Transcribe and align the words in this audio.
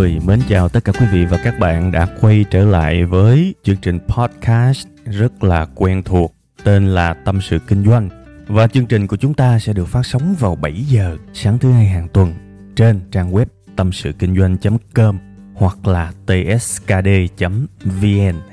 Rồi, 0.00 0.18
mến 0.26 0.40
chào 0.48 0.68
tất 0.68 0.84
cả 0.84 0.92
quý 0.92 1.06
vị 1.12 1.24
và 1.24 1.36
các 1.44 1.58
bạn 1.58 1.92
đã 1.92 2.06
quay 2.20 2.44
trở 2.50 2.64
lại 2.64 3.04
với 3.04 3.54
chương 3.62 3.76
trình 3.76 3.98
podcast 4.08 4.86
rất 5.04 5.44
là 5.44 5.66
quen 5.74 6.02
thuộc 6.02 6.34
tên 6.64 6.86
là 6.86 7.14
Tâm 7.14 7.40
sự 7.40 7.58
Kinh 7.66 7.84
doanh. 7.84 8.08
Và 8.46 8.66
chương 8.66 8.86
trình 8.86 9.06
của 9.06 9.16
chúng 9.16 9.34
ta 9.34 9.58
sẽ 9.58 9.72
được 9.72 9.84
phát 9.84 10.06
sóng 10.06 10.34
vào 10.38 10.54
7 10.54 10.72
giờ 10.72 11.16
sáng 11.32 11.58
thứ 11.58 11.72
hai 11.72 11.86
hàng 11.86 12.08
tuần 12.08 12.34
trên 12.76 13.00
trang 13.10 13.32
web 13.32 13.46
tâm 13.76 13.92
sự 13.92 14.12
kinh 14.18 14.36
doanh.com 14.36 15.18
hoặc 15.54 15.86
là 15.86 16.12
tskd.vn 16.26 17.54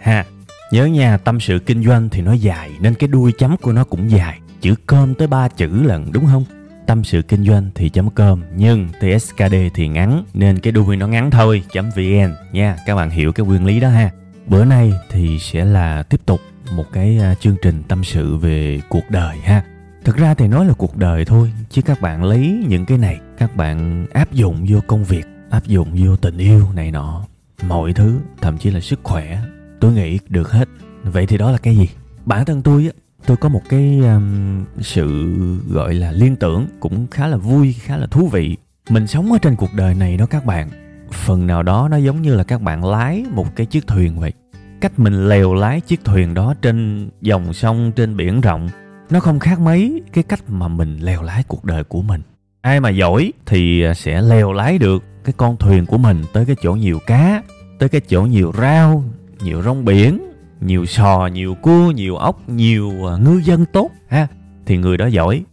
ha. 0.02 0.26
Nhớ 0.72 0.86
nhà 0.86 1.18
tâm 1.18 1.40
sự 1.40 1.60
kinh 1.66 1.84
doanh 1.84 2.10
thì 2.10 2.22
nó 2.22 2.34
dài 2.34 2.72
nên 2.80 2.94
cái 2.94 3.08
đuôi 3.08 3.32
chấm 3.38 3.58
của 3.58 3.72
nó 3.72 3.84
cũng 3.84 4.12
dài. 4.12 4.40
Chữ 4.62 4.76
cơm 4.86 5.14
tới 5.14 5.28
ba 5.28 5.48
chữ 5.48 5.68
lần 5.68 6.12
đúng 6.12 6.26
không? 6.26 6.44
Tâm 6.88 7.04
sự 7.04 7.22
kinh 7.22 7.46
doanh 7.46 7.70
thì 7.76 7.92
com, 8.16 8.42
nhưng 8.56 8.90
tskd 8.90 9.56
thì 9.74 9.88
ngắn, 9.88 10.24
nên 10.34 10.60
cái 10.60 10.72
đuôi 10.72 10.96
nó 10.96 11.08
ngắn 11.08 11.32
thôi 11.32 11.64
vn 11.74 12.34
nha. 12.52 12.78
Các 12.86 12.96
bạn 12.96 13.10
hiểu 13.10 13.32
cái 13.32 13.46
nguyên 13.46 13.66
lý 13.66 13.80
đó 13.80 13.90
ha. 13.90 14.12
Bữa 14.48 14.66
nay 14.66 14.94
thì 15.10 15.40
sẽ 15.40 15.66
là 15.66 16.04
tiếp 16.04 16.22
tục 16.26 16.40
một 16.76 16.86
cái 16.94 17.20
à, 17.20 17.36
chương 17.36 17.56
trình 17.62 17.84
tâm 17.88 18.04
sự 18.04 18.38
về 18.38 18.80
cuộc 18.90 19.04
đời 19.10 19.38
ha. 19.38 19.64
Thực 20.04 20.18
ra 20.18 20.34
thì 20.34 20.48
nói 20.48 20.66
là 20.66 20.74
cuộc 20.74 20.98
đời 20.98 21.26
thôi, 21.26 21.52
chứ 21.70 21.82
các 21.82 22.02
bạn 22.02 22.24
lấy 22.24 22.64
những 22.68 22.86
cái 22.86 22.98
này, 22.98 23.20
các 23.38 23.56
bạn 23.56 24.08
áp 24.14 24.34
dụng 24.34 24.66
vô 24.70 24.80
công 24.88 25.04
việc, 25.04 25.26
áp 25.50 25.66
dụng 25.66 25.88
vô 26.06 26.16
tình 26.16 26.38
yêu 26.38 26.68
này 26.76 26.92
nọ, 26.92 27.26
mọi 27.68 27.94
thứ, 27.94 28.20
thậm 28.42 28.58
chí 28.58 28.72
là 28.72 28.80
sức 28.80 29.00
khỏe, 29.04 29.42
tôi 29.80 29.94
nghĩ 29.94 30.20
được 30.30 30.52
hết. 30.52 30.70
Vậy 31.04 31.26
thì 31.26 31.38
đó 31.38 31.52
là 31.52 31.58
cái 31.58 31.76
gì? 31.76 31.90
Bản 32.26 32.46
thân 32.46 32.62
tôi 32.62 32.84
á 32.84 32.92
tôi 33.26 33.38
có 33.38 33.50
một 33.50 33.62
cái 33.70 34.00
um, 34.00 34.66
sự 34.80 35.36
gọi 35.70 35.94
là 35.94 36.12
liên 36.12 36.36
tưởng 36.36 36.66
cũng 36.80 37.08
khá 37.12 37.28
là 37.28 37.38
vui 37.38 37.74
khá 37.74 37.98
là 37.98 38.08
thú 38.08 38.28
vị. 38.28 38.58
Mình 38.90 39.08
sống 39.08 39.32
ở 39.32 39.38
trên 39.42 39.56
cuộc 39.56 39.74
đời 39.74 39.94
này 39.94 40.18
đó 40.18 40.26
các 40.26 40.46
bạn 40.46 40.70
phần 41.12 41.48
nào 41.48 41.64
đó 41.64 41.88
nó 41.92 41.98
giống 41.98 42.22
như 42.22 42.36
là 42.36 42.44
các 42.44 42.62
bạn 42.62 42.86
lái 42.86 43.26
một 43.32 43.56
cái 43.56 43.66
chiếc 43.66 43.88
thuyền 43.88 44.20
vậy. 44.20 44.34
Cách 44.82 45.00
mình 45.00 45.30
lèo 45.30 45.54
lái 45.54 45.82
chiếc 45.82 46.06
thuyền 46.06 46.34
đó 46.34 46.54
trên 46.62 47.10
dòng 47.22 47.54
sông 47.54 47.92
trên 47.96 48.18
biển 48.18 48.42
rộng 48.42 48.70
nó 49.10 49.20
không 49.20 49.40
khác 49.40 49.60
mấy 49.60 50.02
cái 50.14 50.24
cách 50.24 50.44
mà 50.48 50.68
mình 50.68 51.00
lèo 51.00 51.24
lái 51.24 51.44
cuộc 51.44 51.66
đời 51.66 51.84
của 51.84 52.02
mình. 52.02 52.22
Ai 52.62 52.80
mà 52.80 52.90
giỏi 52.90 53.34
thì 53.46 53.84
à, 53.84 53.94
sẽ 53.94 54.22
lèo 54.22 54.54
lái 54.54 54.78
được 54.78 55.04
cái 55.24 55.34
con 55.38 55.58
thuyền 55.58 55.86
của 55.86 55.98
mình 55.98 56.24
tới 56.34 56.46
cái 56.46 56.56
chỗ 56.62 56.74
nhiều 56.74 57.00
cá 57.08 57.44
tới 57.80 57.90
cái 57.90 58.02
chỗ 58.02 58.22
nhiều 58.22 58.52
rau 58.58 59.04
nhiều 59.44 59.62
rong 59.62 59.86
biển 59.86 60.27
nhiều 60.62 60.86
sò, 60.86 61.30
nhiều 61.34 61.56
cua 61.56 61.92
nhiều 61.92 62.16
ốc, 62.16 62.50
nhiều 62.50 63.10
à, 63.12 63.18
ngư 63.18 63.42
dân 63.44 63.66
tốt, 63.66 63.92
ha. 64.08 64.28
Thì 64.66 64.78
người 64.78 64.98
đó 64.98 65.06
giỏi, 65.06 65.44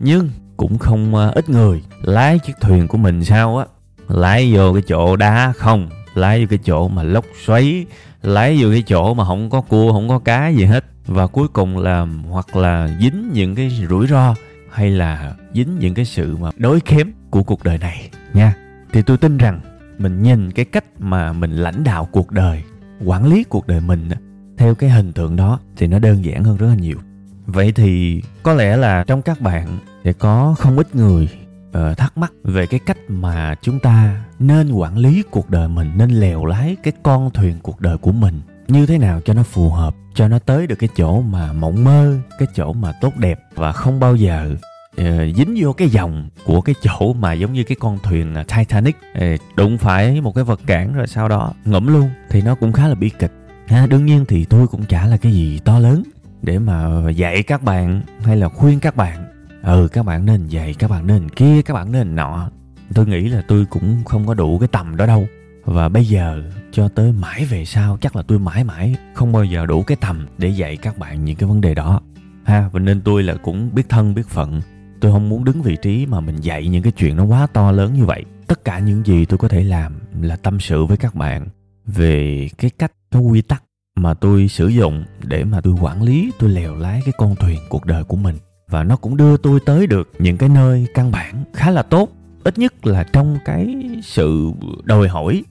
nhưng 0.00 0.30
cũng 0.56 0.78
không 0.78 1.14
à, 1.14 1.28
ít 1.34 1.48
người. 1.48 1.82
Lái 2.02 2.38
chiếc 2.38 2.52
thuyền 2.60 2.88
của 2.88 2.98
mình 2.98 3.24
sao 3.24 3.58
á? 3.58 3.66
Lái 4.08 4.52
vô 4.54 4.72
cái 4.72 4.82
chỗ 4.86 5.16
đá 5.16 5.52
không? 5.56 5.88
Lái 6.14 6.40
vô 6.40 6.46
cái 6.50 6.58
chỗ 6.64 6.88
mà 6.88 7.02
lốc 7.02 7.24
xoáy? 7.44 7.86
Lái 8.22 8.58
vô 8.62 8.70
cái 8.70 8.82
chỗ 8.82 9.14
mà 9.14 9.24
không 9.24 9.50
có 9.50 9.60
cua, 9.60 9.92
không 9.92 10.08
có 10.08 10.18
cá 10.18 10.48
gì 10.48 10.64
hết? 10.64 10.84
Và 11.06 11.26
cuối 11.26 11.48
cùng 11.48 11.78
là, 11.78 12.06
hoặc 12.28 12.56
là 12.56 12.96
dính 13.00 13.30
những 13.32 13.54
cái 13.54 13.86
rủi 13.88 14.06
ro, 14.06 14.34
hay 14.70 14.90
là 14.90 15.34
dính 15.54 15.78
những 15.78 15.94
cái 15.94 16.04
sự 16.04 16.36
mà 16.36 16.50
đối 16.56 16.80
kém 16.80 17.12
của 17.30 17.42
cuộc 17.42 17.64
đời 17.64 17.78
này, 17.78 18.10
nha. 18.32 18.54
Thì 18.92 19.02
tôi 19.02 19.16
tin 19.16 19.38
rằng 19.38 19.60
mình 19.98 20.22
nhìn 20.22 20.50
cái 20.50 20.64
cách 20.64 20.84
mà 20.98 21.32
mình 21.32 21.56
lãnh 21.56 21.84
đạo 21.84 22.08
cuộc 22.12 22.30
đời, 22.30 22.62
quản 23.04 23.26
lý 23.26 23.44
cuộc 23.44 23.66
đời 23.66 23.80
mình 23.80 24.08
theo 24.56 24.74
cái 24.74 24.90
hình 24.90 25.12
tượng 25.12 25.36
đó 25.36 25.60
thì 25.76 25.86
nó 25.86 25.98
đơn 25.98 26.24
giản 26.24 26.44
hơn 26.44 26.56
rất 26.56 26.66
là 26.66 26.74
nhiều. 26.74 26.98
Vậy 27.46 27.72
thì 27.72 28.22
có 28.42 28.54
lẽ 28.54 28.76
là 28.76 29.04
trong 29.06 29.22
các 29.22 29.40
bạn 29.40 29.78
sẽ 30.04 30.12
có 30.12 30.54
không 30.58 30.78
ít 30.78 30.94
người 30.94 31.28
uh, 31.68 31.96
thắc 31.96 32.18
mắc 32.18 32.32
về 32.44 32.66
cái 32.66 32.80
cách 32.86 32.98
mà 33.08 33.54
chúng 33.62 33.78
ta 33.78 34.24
nên 34.38 34.72
quản 34.72 34.98
lý 34.98 35.22
cuộc 35.30 35.50
đời 35.50 35.68
mình 35.68 35.92
nên 35.96 36.10
lèo 36.10 36.44
lái 36.44 36.76
cái 36.82 36.92
con 37.02 37.30
thuyền 37.30 37.54
cuộc 37.62 37.80
đời 37.80 37.98
của 37.98 38.12
mình 38.12 38.40
như 38.68 38.86
thế 38.86 38.98
nào 38.98 39.20
cho 39.24 39.34
nó 39.34 39.42
phù 39.42 39.70
hợp 39.70 39.94
cho 40.14 40.28
nó 40.28 40.38
tới 40.38 40.66
được 40.66 40.76
cái 40.76 40.88
chỗ 40.96 41.20
mà 41.20 41.52
mộng 41.52 41.84
mơ 41.84 42.18
cái 42.38 42.48
chỗ 42.54 42.72
mà 42.72 42.92
tốt 43.00 43.16
đẹp 43.16 43.40
và 43.54 43.72
không 43.72 44.00
bao 44.00 44.16
giờ 44.16 44.56
uh, 45.00 45.06
dính 45.36 45.54
vô 45.58 45.72
cái 45.72 45.88
dòng 45.88 46.28
của 46.44 46.60
cái 46.60 46.74
chỗ 46.82 47.12
mà 47.12 47.32
giống 47.32 47.52
như 47.52 47.64
cái 47.64 47.76
con 47.80 47.98
thuyền 48.02 48.34
Titanic. 48.56 48.96
Uh, 49.18 49.40
đụng 49.56 49.78
phải 49.78 50.20
một 50.20 50.34
cái 50.34 50.44
vật 50.44 50.60
cản 50.66 50.92
rồi 50.92 51.06
sau 51.06 51.28
đó 51.28 51.52
ngẫm 51.64 51.86
luôn 51.86 52.10
thì 52.30 52.42
nó 52.42 52.54
cũng 52.54 52.72
khá 52.72 52.88
là 52.88 52.94
bi 52.94 53.08
kịch 53.18 53.32
ha 53.66 53.86
đương 53.86 54.06
nhiên 54.06 54.24
thì 54.28 54.44
tôi 54.44 54.66
cũng 54.66 54.84
chả 54.84 55.06
là 55.06 55.16
cái 55.16 55.32
gì 55.32 55.60
to 55.64 55.78
lớn 55.78 56.02
để 56.42 56.58
mà 56.58 57.10
dạy 57.10 57.42
các 57.42 57.62
bạn 57.62 58.02
hay 58.24 58.36
là 58.36 58.48
khuyên 58.48 58.80
các 58.80 58.96
bạn. 58.96 59.24
Ừ 59.62 59.88
các 59.92 60.04
bạn 60.04 60.26
nên 60.26 60.46
dạy, 60.46 60.74
các 60.78 60.90
bạn 60.90 61.06
nên 61.06 61.28
kia, 61.28 61.62
các 61.62 61.74
bạn 61.74 61.92
nên 61.92 62.14
nọ. 62.14 62.50
Tôi 62.94 63.06
nghĩ 63.06 63.28
là 63.28 63.42
tôi 63.48 63.64
cũng 63.70 64.04
không 64.04 64.26
có 64.26 64.34
đủ 64.34 64.58
cái 64.58 64.68
tầm 64.68 64.96
đó 64.96 65.06
đâu. 65.06 65.26
Và 65.64 65.88
bây 65.88 66.04
giờ 66.04 66.42
cho 66.72 66.88
tới 66.88 67.12
mãi 67.12 67.44
về 67.44 67.64
sau, 67.64 67.98
chắc 68.00 68.16
là 68.16 68.22
tôi 68.22 68.38
mãi 68.38 68.64
mãi 68.64 68.96
không 69.14 69.32
bao 69.32 69.44
giờ 69.44 69.66
đủ 69.66 69.82
cái 69.82 69.96
tầm 70.00 70.26
để 70.38 70.48
dạy 70.48 70.76
các 70.76 70.98
bạn 70.98 71.24
những 71.24 71.36
cái 71.36 71.48
vấn 71.48 71.60
đề 71.60 71.74
đó. 71.74 72.00
Ha, 72.44 72.68
và 72.72 72.80
nên 72.80 73.00
tôi 73.00 73.22
là 73.22 73.34
cũng 73.34 73.74
biết 73.74 73.88
thân, 73.88 74.14
biết 74.14 74.28
phận. 74.28 74.60
Tôi 75.00 75.12
không 75.12 75.28
muốn 75.28 75.44
đứng 75.44 75.62
vị 75.62 75.76
trí 75.82 76.06
mà 76.06 76.20
mình 76.20 76.36
dạy 76.36 76.68
những 76.68 76.82
cái 76.82 76.92
chuyện 76.92 77.16
nó 77.16 77.24
quá 77.24 77.46
to 77.52 77.72
lớn 77.72 77.94
như 77.94 78.04
vậy. 78.04 78.24
Tất 78.46 78.64
cả 78.64 78.78
những 78.78 79.06
gì 79.06 79.24
tôi 79.24 79.38
có 79.38 79.48
thể 79.48 79.64
làm 79.64 79.92
là 80.20 80.36
tâm 80.36 80.60
sự 80.60 80.84
với 80.84 80.96
các 80.96 81.14
bạn 81.14 81.48
về 81.86 82.48
cái 82.58 82.70
cách 82.78 82.92
cái 83.14 83.22
quy 83.22 83.42
tắc 83.42 83.62
mà 83.96 84.14
tôi 84.14 84.48
sử 84.48 84.68
dụng 84.68 85.04
để 85.22 85.44
mà 85.44 85.60
tôi 85.60 85.74
quản 85.80 86.02
lý, 86.02 86.32
tôi 86.38 86.50
lèo 86.50 86.74
lái 86.74 87.00
cái 87.04 87.12
con 87.18 87.36
thuyền 87.36 87.58
cuộc 87.68 87.86
đời 87.86 88.04
của 88.04 88.16
mình. 88.16 88.36
Và 88.68 88.84
nó 88.84 88.96
cũng 88.96 89.16
đưa 89.16 89.36
tôi 89.36 89.60
tới 89.66 89.86
được 89.86 90.12
những 90.18 90.36
cái 90.36 90.48
nơi 90.48 90.86
căn 90.94 91.10
bản 91.10 91.44
khá 91.52 91.70
là 91.70 91.82
tốt, 91.82 92.08
ít 92.44 92.58
nhất 92.58 92.86
là 92.86 93.04
trong 93.04 93.38
cái 93.44 93.76
sự 94.02 94.52
đòi 94.84 95.08
hỏi, 95.08 95.44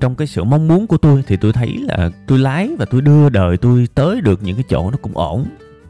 trong 0.00 0.14
cái 0.14 0.26
sự 0.26 0.44
mong 0.44 0.68
muốn 0.68 0.86
của 0.86 0.96
tôi. 0.96 1.24
Thì 1.26 1.36
tôi 1.36 1.52
thấy 1.52 1.76
là 1.78 2.10
tôi 2.26 2.38
lái 2.38 2.70
và 2.78 2.84
tôi 2.84 3.00
đưa 3.00 3.28
đời 3.28 3.56
tôi 3.56 3.88
tới 3.94 4.20
được 4.20 4.42
những 4.42 4.56
cái 4.56 4.64
chỗ 4.68 4.90
nó 4.90 4.96
cũng 5.02 5.16
ổn, 5.16 5.46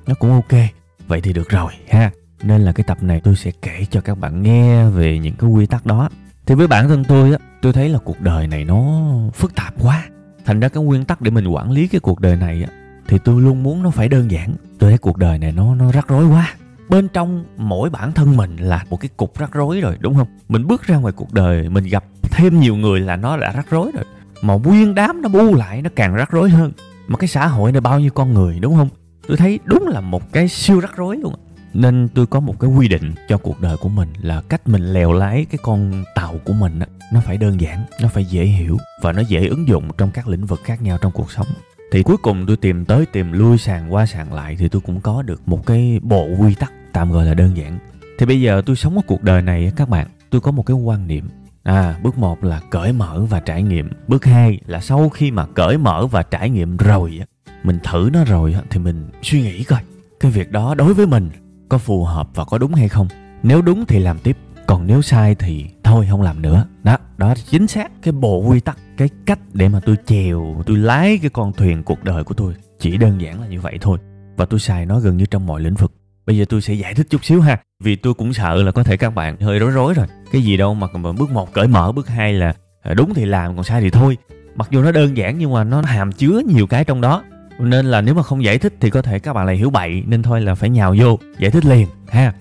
nó 0.06 0.14
cũng 0.14 0.30
ok. 0.30 0.60
Vậy 1.06 1.20
thì 1.20 1.32
được 1.32 1.48
rồi 1.48 1.72
ha. 1.88 2.10
Nên 2.42 2.60
là 2.60 2.72
cái 2.72 2.84
tập 2.84 3.02
này 3.02 3.20
tôi 3.20 3.36
sẽ 3.36 3.50
kể 3.62 3.86
cho 3.90 4.00
các 4.00 4.18
bạn 4.18 4.42
nghe 4.42 4.88
về 4.88 5.18
những 5.18 5.34
cái 5.34 5.50
quy 5.50 5.66
tắc 5.66 5.86
đó. 5.86 6.08
Thì 6.46 6.54
với 6.54 6.66
bản 6.66 6.88
thân 6.88 7.04
tôi 7.04 7.32
á, 7.32 7.38
tôi 7.62 7.72
thấy 7.72 7.88
là 7.88 7.98
cuộc 7.98 8.20
đời 8.20 8.46
này 8.46 8.64
nó 8.64 9.10
phức 9.34 9.54
tạp 9.54 9.74
quá 9.82 10.08
thành 10.50 10.60
ra 10.60 10.68
cái 10.68 10.82
nguyên 10.84 11.04
tắc 11.04 11.20
để 11.20 11.30
mình 11.30 11.48
quản 11.48 11.70
lý 11.70 11.86
cái 11.86 12.00
cuộc 12.00 12.20
đời 12.20 12.36
này 12.36 12.62
á, 12.62 12.72
thì 13.08 13.18
tôi 13.24 13.42
luôn 13.42 13.62
muốn 13.62 13.82
nó 13.82 13.90
phải 13.90 14.08
đơn 14.08 14.30
giản. 14.30 14.54
Tôi 14.78 14.90
thấy 14.90 14.98
cuộc 14.98 15.16
đời 15.16 15.38
này 15.38 15.52
nó 15.52 15.74
nó 15.74 15.92
rắc 15.92 16.08
rối 16.08 16.26
quá. 16.26 16.54
Bên 16.88 17.08
trong 17.08 17.44
mỗi 17.56 17.90
bản 17.90 18.12
thân 18.12 18.36
mình 18.36 18.56
là 18.56 18.84
một 18.90 19.00
cái 19.00 19.08
cục 19.16 19.38
rắc 19.38 19.52
rối 19.52 19.80
rồi, 19.80 19.96
đúng 20.00 20.14
không? 20.14 20.26
Mình 20.48 20.66
bước 20.66 20.82
ra 20.82 20.96
ngoài 20.96 21.12
cuộc 21.16 21.32
đời, 21.32 21.68
mình 21.68 21.84
gặp 21.84 22.04
thêm 22.22 22.60
nhiều 22.60 22.76
người 22.76 23.00
là 23.00 23.16
nó 23.16 23.36
đã 23.36 23.52
rắc 23.52 23.66
rối 23.70 23.90
rồi. 23.94 24.04
Mà 24.42 24.54
nguyên 24.54 24.94
đám 24.94 25.22
nó 25.22 25.28
bu 25.28 25.54
lại, 25.54 25.82
nó 25.82 25.90
càng 25.96 26.14
rắc 26.14 26.30
rối 26.30 26.50
hơn. 26.50 26.72
Mà 27.08 27.18
cái 27.18 27.28
xã 27.28 27.46
hội 27.46 27.72
này 27.72 27.80
bao 27.80 28.00
nhiêu 28.00 28.10
con 28.10 28.34
người, 28.34 28.58
đúng 28.60 28.76
không? 28.76 28.88
Tôi 29.28 29.36
thấy 29.36 29.58
đúng 29.64 29.88
là 29.88 30.00
một 30.00 30.32
cái 30.32 30.48
siêu 30.48 30.80
rắc 30.80 30.96
rối 30.96 31.16
luôn 31.16 31.34
nên 31.74 32.08
tôi 32.14 32.26
có 32.26 32.40
một 32.40 32.60
cái 32.60 32.70
quy 32.70 32.88
định 32.88 33.12
cho 33.28 33.38
cuộc 33.38 33.60
đời 33.60 33.76
của 33.76 33.88
mình 33.88 34.08
là 34.22 34.42
cách 34.48 34.68
mình 34.68 34.92
lèo 34.92 35.12
lái 35.12 35.46
cái 35.50 35.58
con 35.62 36.04
tàu 36.14 36.38
của 36.44 36.52
mình 36.52 36.78
nó 37.12 37.20
phải 37.20 37.36
đơn 37.36 37.60
giản 37.60 37.84
nó 38.02 38.08
phải 38.08 38.24
dễ 38.24 38.44
hiểu 38.44 38.78
và 39.02 39.12
nó 39.12 39.22
dễ 39.28 39.46
ứng 39.46 39.68
dụng 39.68 39.90
trong 39.98 40.10
các 40.10 40.28
lĩnh 40.28 40.46
vực 40.46 40.60
khác 40.64 40.82
nhau 40.82 40.98
trong 41.00 41.12
cuộc 41.12 41.32
sống. 41.32 41.46
Thì 41.92 42.02
cuối 42.02 42.16
cùng 42.16 42.46
tôi 42.46 42.56
tìm 42.56 42.84
tới 42.84 43.06
tìm 43.06 43.32
lui 43.32 43.58
sàn 43.58 43.94
qua 43.94 44.06
sàn 44.06 44.32
lại 44.32 44.56
thì 44.58 44.68
tôi 44.68 44.82
cũng 44.86 45.00
có 45.00 45.22
được 45.22 45.48
một 45.48 45.66
cái 45.66 46.00
bộ 46.02 46.28
quy 46.38 46.54
tắc 46.54 46.72
tạm 46.92 47.12
gọi 47.12 47.26
là 47.26 47.34
đơn 47.34 47.56
giản. 47.56 47.78
Thì 48.18 48.26
bây 48.26 48.40
giờ 48.40 48.62
tôi 48.66 48.76
sống 48.76 48.96
ở 48.96 49.02
cuộc 49.06 49.22
đời 49.22 49.42
này 49.42 49.72
các 49.76 49.88
bạn 49.88 50.06
tôi 50.30 50.40
có 50.40 50.50
một 50.50 50.66
cái 50.66 50.74
quan 50.74 51.06
niệm. 51.06 51.28
À, 51.62 51.98
bước 52.02 52.18
một 52.18 52.44
là 52.44 52.60
cởi 52.70 52.92
mở 52.92 53.24
và 53.24 53.40
trải 53.40 53.62
nghiệm. 53.62 53.90
Bước 54.08 54.24
hai 54.24 54.60
là 54.66 54.80
sau 54.80 55.08
khi 55.08 55.30
mà 55.30 55.46
cởi 55.46 55.78
mở 55.78 56.06
và 56.06 56.22
trải 56.22 56.50
nghiệm 56.50 56.76
rồi 56.76 57.20
mình 57.62 57.78
thử 57.82 58.10
nó 58.12 58.24
rồi 58.24 58.56
thì 58.70 58.78
mình 58.78 59.10
suy 59.22 59.42
nghĩ 59.42 59.64
coi 59.64 59.80
cái 60.20 60.30
việc 60.30 60.52
đó 60.52 60.74
đối 60.74 60.94
với 60.94 61.06
mình 61.06 61.30
có 61.70 61.78
phù 61.78 62.04
hợp 62.04 62.28
và 62.34 62.44
có 62.44 62.58
đúng 62.58 62.74
hay 62.74 62.88
không. 62.88 63.08
Nếu 63.42 63.62
đúng 63.62 63.86
thì 63.86 63.98
làm 63.98 64.18
tiếp, 64.18 64.36
còn 64.66 64.86
nếu 64.86 65.02
sai 65.02 65.34
thì 65.34 65.66
thôi 65.84 66.06
không 66.10 66.22
làm 66.22 66.42
nữa. 66.42 66.66
Đó, 66.82 66.96
đó 67.16 67.34
chính 67.50 67.66
xác 67.66 68.02
cái 68.02 68.12
bộ 68.12 68.38
quy 68.38 68.60
tắc, 68.60 68.78
cái 68.96 69.08
cách 69.26 69.38
để 69.52 69.68
mà 69.68 69.80
tôi 69.86 69.96
chèo, 70.06 70.62
tôi 70.66 70.76
lái 70.76 71.18
cái 71.22 71.30
con 71.30 71.52
thuyền 71.52 71.82
cuộc 71.82 72.04
đời 72.04 72.24
của 72.24 72.34
tôi. 72.34 72.54
Chỉ 72.78 72.96
đơn 72.96 73.20
giản 73.20 73.40
là 73.40 73.46
như 73.46 73.60
vậy 73.60 73.78
thôi. 73.80 73.98
Và 74.36 74.44
tôi 74.44 74.60
xài 74.60 74.86
nó 74.86 75.00
gần 75.00 75.16
như 75.16 75.26
trong 75.26 75.46
mọi 75.46 75.60
lĩnh 75.60 75.74
vực. 75.74 75.92
Bây 76.26 76.38
giờ 76.38 76.44
tôi 76.48 76.60
sẽ 76.60 76.74
giải 76.74 76.94
thích 76.94 77.06
chút 77.10 77.24
xíu 77.24 77.40
ha 77.40 77.58
Vì 77.82 77.96
tôi 77.96 78.14
cũng 78.14 78.32
sợ 78.32 78.62
là 78.62 78.72
có 78.72 78.82
thể 78.82 78.96
các 78.96 79.14
bạn 79.14 79.40
hơi 79.40 79.58
rối 79.58 79.70
rối 79.70 79.94
rồi 79.94 80.06
Cái 80.32 80.42
gì 80.42 80.56
đâu 80.56 80.74
mà, 80.74 80.86
mà 80.92 81.12
bước 81.12 81.30
một 81.30 81.52
cởi 81.52 81.68
mở 81.68 81.92
Bước 81.92 82.08
hai 82.08 82.32
là 82.32 82.54
à, 82.82 82.94
đúng 82.94 83.14
thì 83.14 83.24
làm 83.24 83.56
còn 83.56 83.64
sai 83.64 83.80
thì 83.80 83.90
thôi 83.90 84.16
Mặc 84.54 84.68
dù 84.70 84.82
nó 84.82 84.92
đơn 84.92 85.16
giản 85.16 85.38
nhưng 85.38 85.52
mà 85.52 85.64
nó 85.64 85.82
hàm 85.82 86.12
chứa 86.12 86.42
nhiều 86.46 86.66
cái 86.66 86.84
trong 86.84 87.00
đó 87.00 87.22
nên 87.60 87.86
là 87.86 88.00
nếu 88.00 88.14
mà 88.14 88.22
không 88.22 88.44
giải 88.44 88.58
thích 88.58 88.74
thì 88.80 88.90
có 88.90 89.02
thể 89.02 89.18
các 89.18 89.32
bạn 89.32 89.46
lại 89.46 89.56
hiểu 89.56 89.70
bậy, 89.70 90.02
Nên 90.06 90.22
thôi 90.22 90.40
là 90.40 90.54
phải 90.54 90.70
nhào 90.70 90.94
vô, 90.98 91.18
giải 91.38 91.50
thích 91.50 91.64
liền, 91.64 91.88
ha. 92.08 92.32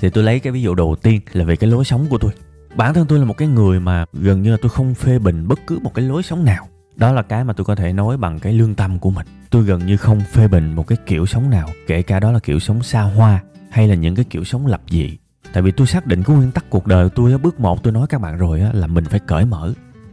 Thì 0.00 0.10
tôi 0.10 0.24
lấy 0.24 0.40
cái 0.40 0.52
ví 0.52 0.62
dụ 0.62 0.74
đầu 0.74 0.96
tiên 1.02 1.20
là 1.32 1.44
về 1.44 1.56
cái 1.56 1.70
lối 1.70 1.84
sống 1.84 2.06
của 2.10 2.18
tôi. 2.18 2.30
Bản 2.76 2.94
thân 2.94 3.06
tôi 3.06 3.18
là 3.18 3.24
một 3.24 3.36
cái 3.36 3.48
người 3.48 3.80
mà 3.80 4.04
gần 4.12 4.42
như 4.42 4.50
là 4.50 4.56
tôi 4.62 4.70
không 4.70 4.94
phê 4.94 5.18
bình 5.18 5.48
bất 5.48 5.58
cứ 5.66 5.78
một 5.78 5.94
cái 5.94 6.04
lối 6.04 6.22
sống 6.22 6.44
nào. 6.44 6.68
Đó 6.96 7.12
là 7.12 7.22
cái 7.22 7.44
mà 7.44 7.52
tôi 7.52 7.64
có 7.64 7.74
thể 7.74 7.92
nói 7.92 8.16
bằng 8.16 8.38
cái 8.38 8.52
lương 8.52 8.74
tâm 8.74 8.98
của 8.98 9.10
mình. 9.10 9.26
Tôi 9.50 9.62
gần 9.62 9.86
như 9.86 9.96
không 9.96 10.20
phê 10.20 10.48
bình 10.48 10.74
một 10.74 10.86
cái 10.86 10.98
kiểu 11.06 11.26
sống 11.26 11.50
nào, 11.50 11.68
kể 11.86 12.02
cả 12.02 12.20
đó 12.20 12.32
là 12.32 12.38
kiểu 12.38 12.58
sống 12.58 12.82
xa 12.82 13.02
hoa 13.02 13.42
hay 13.70 13.88
là 13.88 13.94
những 13.94 14.14
cái 14.14 14.24
kiểu 14.30 14.44
sống 14.44 14.66
lập 14.66 14.80
dị. 14.88 15.18
Tại 15.52 15.62
vì 15.62 15.70
tôi 15.70 15.86
xác 15.86 16.06
định 16.06 16.22
cái 16.22 16.36
nguyên 16.36 16.50
tắc 16.50 16.70
cuộc 16.70 16.86
đời 16.86 17.08
tôi 17.14 17.38
bước 17.38 17.60
một 17.60 17.82
tôi 17.82 17.92
nói 17.92 18.06
các 18.06 18.20
bạn 18.20 18.38
rồi 18.38 18.62
là 18.72 18.86
mình 18.86 19.04
phải 19.04 19.20
cởi 19.20 19.44
mở 19.44 19.72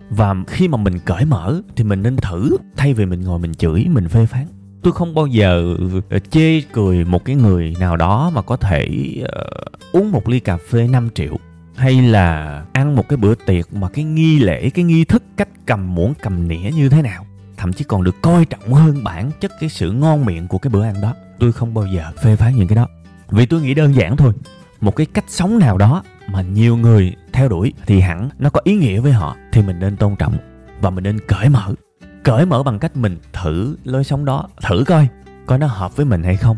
và 0.09 0.35
khi 0.47 0.67
mà 0.67 0.77
mình 0.77 0.99
cởi 0.99 1.25
mở 1.25 1.61
thì 1.75 1.83
mình 1.83 2.03
nên 2.03 2.15
thử. 2.15 2.57
Thay 2.77 2.93
vì 2.93 3.05
mình 3.05 3.21
ngồi 3.21 3.39
mình 3.39 3.53
chửi 3.53 3.85
mình 3.89 4.09
phê 4.09 4.25
phán. 4.25 4.47
Tôi 4.83 4.93
không 4.93 5.15
bao 5.15 5.27
giờ 5.27 5.77
ờ, 6.09 6.19
chê 6.19 6.61
cười 6.61 7.05
một 7.05 7.25
cái 7.25 7.35
người 7.35 7.75
nào 7.79 7.97
đó 7.97 8.31
mà 8.35 8.41
có 8.41 8.57
thể 8.57 8.87
uh, 9.21 9.91
uống 9.91 10.11
một 10.11 10.29
ly 10.29 10.39
cà 10.39 10.57
phê 10.69 10.87
5 10.87 11.09
triệu. 11.15 11.37
Hay 11.75 12.01
là 12.01 12.63
ăn 12.73 12.95
một 12.95 13.09
cái 13.09 13.17
bữa 13.17 13.35
tiệc 13.35 13.73
mà 13.73 13.89
cái 13.89 14.05
nghi 14.05 14.39
lễ 14.39 14.69
cái 14.69 14.85
nghi 14.85 15.05
thức 15.05 15.23
cách 15.37 15.49
cầm 15.65 15.95
muỗng 15.95 16.13
cầm 16.21 16.47
nĩa 16.47 16.71
như 16.75 16.89
thế 16.89 17.01
nào. 17.01 17.25
Thậm 17.57 17.73
chí 17.73 17.83
còn 17.83 18.03
được 18.03 18.21
coi 18.21 18.45
trọng 18.45 18.73
hơn 18.73 19.03
bản 19.03 19.31
chất 19.39 19.51
cái 19.59 19.69
sự 19.69 19.91
ngon 19.91 20.25
miệng 20.25 20.47
của 20.47 20.57
cái 20.57 20.69
bữa 20.69 20.83
ăn 20.83 21.01
đó. 21.01 21.13
Tôi 21.39 21.51
không 21.51 21.73
bao 21.73 21.85
giờ 21.85 22.11
phê 22.23 22.35
phán 22.35 22.55
những 22.55 22.67
cái 22.67 22.75
đó. 22.75 22.87
Vì 23.29 23.45
tôi 23.45 23.61
nghĩ 23.61 23.73
đơn 23.73 23.95
giản 23.95 24.17
thôi. 24.17 24.33
Một 24.81 24.95
cái 24.95 25.05
cách 25.13 25.25
sống 25.27 25.59
nào 25.59 25.77
đó 25.77 26.03
mà 26.27 26.41
nhiều 26.41 26.77
người 26.77 27.13
theo 27.33 27.49
đuổi 27.49 27.73
thì 27.85 27.99
hẳn 27.99 28.29
nó 28.39 28.49
có 28.49 28.61
ý 28.63 28.75
nghĩa 28.75 28.99
với 28.99 29.11
họ, 29.11 29.35
thì 29.51 29.61
mình 29.61 29.79
nên 29.79 29.97
tôn 29.97 30.15
trọng 30.15 30.37
và 30.81 30.89
mình 30.89 31.03
nên 31.03 31.19
cởi 31.27 31.49
mở. 31.49 31.73
Cởi 32.23 32.45
mở 32.45 32.63
bằng 32.63 32.79
cách 32.79 32.97
mình 32.97 33.17
thử 33.33 33.77
lối 33.83 34.03
sống 34.03 34.25
đó, 34.25 34.47
thử 34.61 34.83
coi 34.87 35.07
coi 35.45 35.57
nó 35.57 35.67
hợp 35.67 35.95
với 35.95 36.05
mình 36.05 36.23
hay 36.23 36.37
không. 36.37 36.57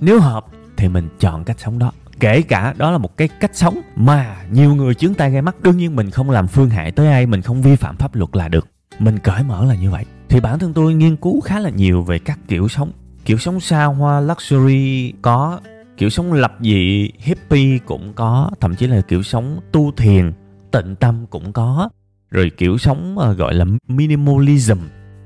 Nếu 0.00 0.20
hợp 0.20 0.46
thì 0.76 0.88
mình 0.88 1.08
chọn 1.20 1.44
cách 1.44 1.60
sống 1.60 1.78
đó. 1.78 1.92
Kể 2.20 2.42
cả 2.42 2.74
đó 2.76 2.90
là 2.90 2.98
một 2.98 3.16
cái 3.16 3.28
cách 3.28 3.50
sống 3.54 3.80
mà 3.96 4.36
nhiều 4.52 4.74
người 4.74 4.94
chướng 4.94 5.14
tay 5.14 5.30
gai 5.30 5.42
mắt, 5.42 5.62
đương 5.62 5.76
nhiên 5.76 5.96
mình 5.96 6.10
không 6.10 6.30
làm 6.30 6.46
phương 6.46 6.70
hại 6.70 6.92
tới 6.92 7.06
ai, 7.06 7.26
mình 7.26 7.42
không 7.42 7.62
vi 7.62 7.76
phạm 7.76 7.96
pháp 7.96 8.14
luật 8.14 8.36
là 8.36 8.48
được. 8.48 8.68
Mình 8.98 9.18
cởi 9.18 9.42
mở 9.42 9.64
là 9.64 9.74
như 9.74 9.90
vậy. 9.90 10.04
Thì 10.28 10.40
bản 10.40 10.58
thân 10.58 10.72
tôi 10.72 10.94
nghiên 10.94 11.16
cứu 11.16 11.40
khá 11.40 11.60
là 11.60 11.70
nhiều 11.70 12.02
về 12.02 12.18
các 12.18 12.38
kiểu 12.48 12.68
sống 12.68 12.90
kiểu 13.24 13.38
sống 13.38 13.60
xa 13.60 13.84
hoa, 13.84 14.20
luxury, 14.20 15.12
có 15.22 15.60
kiểu 15.96 16.10
sống 16.10 16.32
lập 16.32 16.54
dị 16.60 17.10
hippie 17.18 17.78
cũng 17.78 18.12
có 18.14 18.50
thậm 18.60 18.74
chí 18.74 18.86
là 18.86 19.00
kiểu 19.00 19.22
sống 19.22 19.60
tu 19.72 19.92
thiền 19.96 20.32
tịnh 20.70 20.96
tâm 20.96 21.26
cũng 21.30 21.52
có. 21.52 21.88
Rồi 22.30 22.50
kiểu 22.56 22.78
sống 22.78 23.18
ờ, 23.18 23.32
gọi 23.32 23.54
là 23.54 23.64
minimalism 23.88 24.78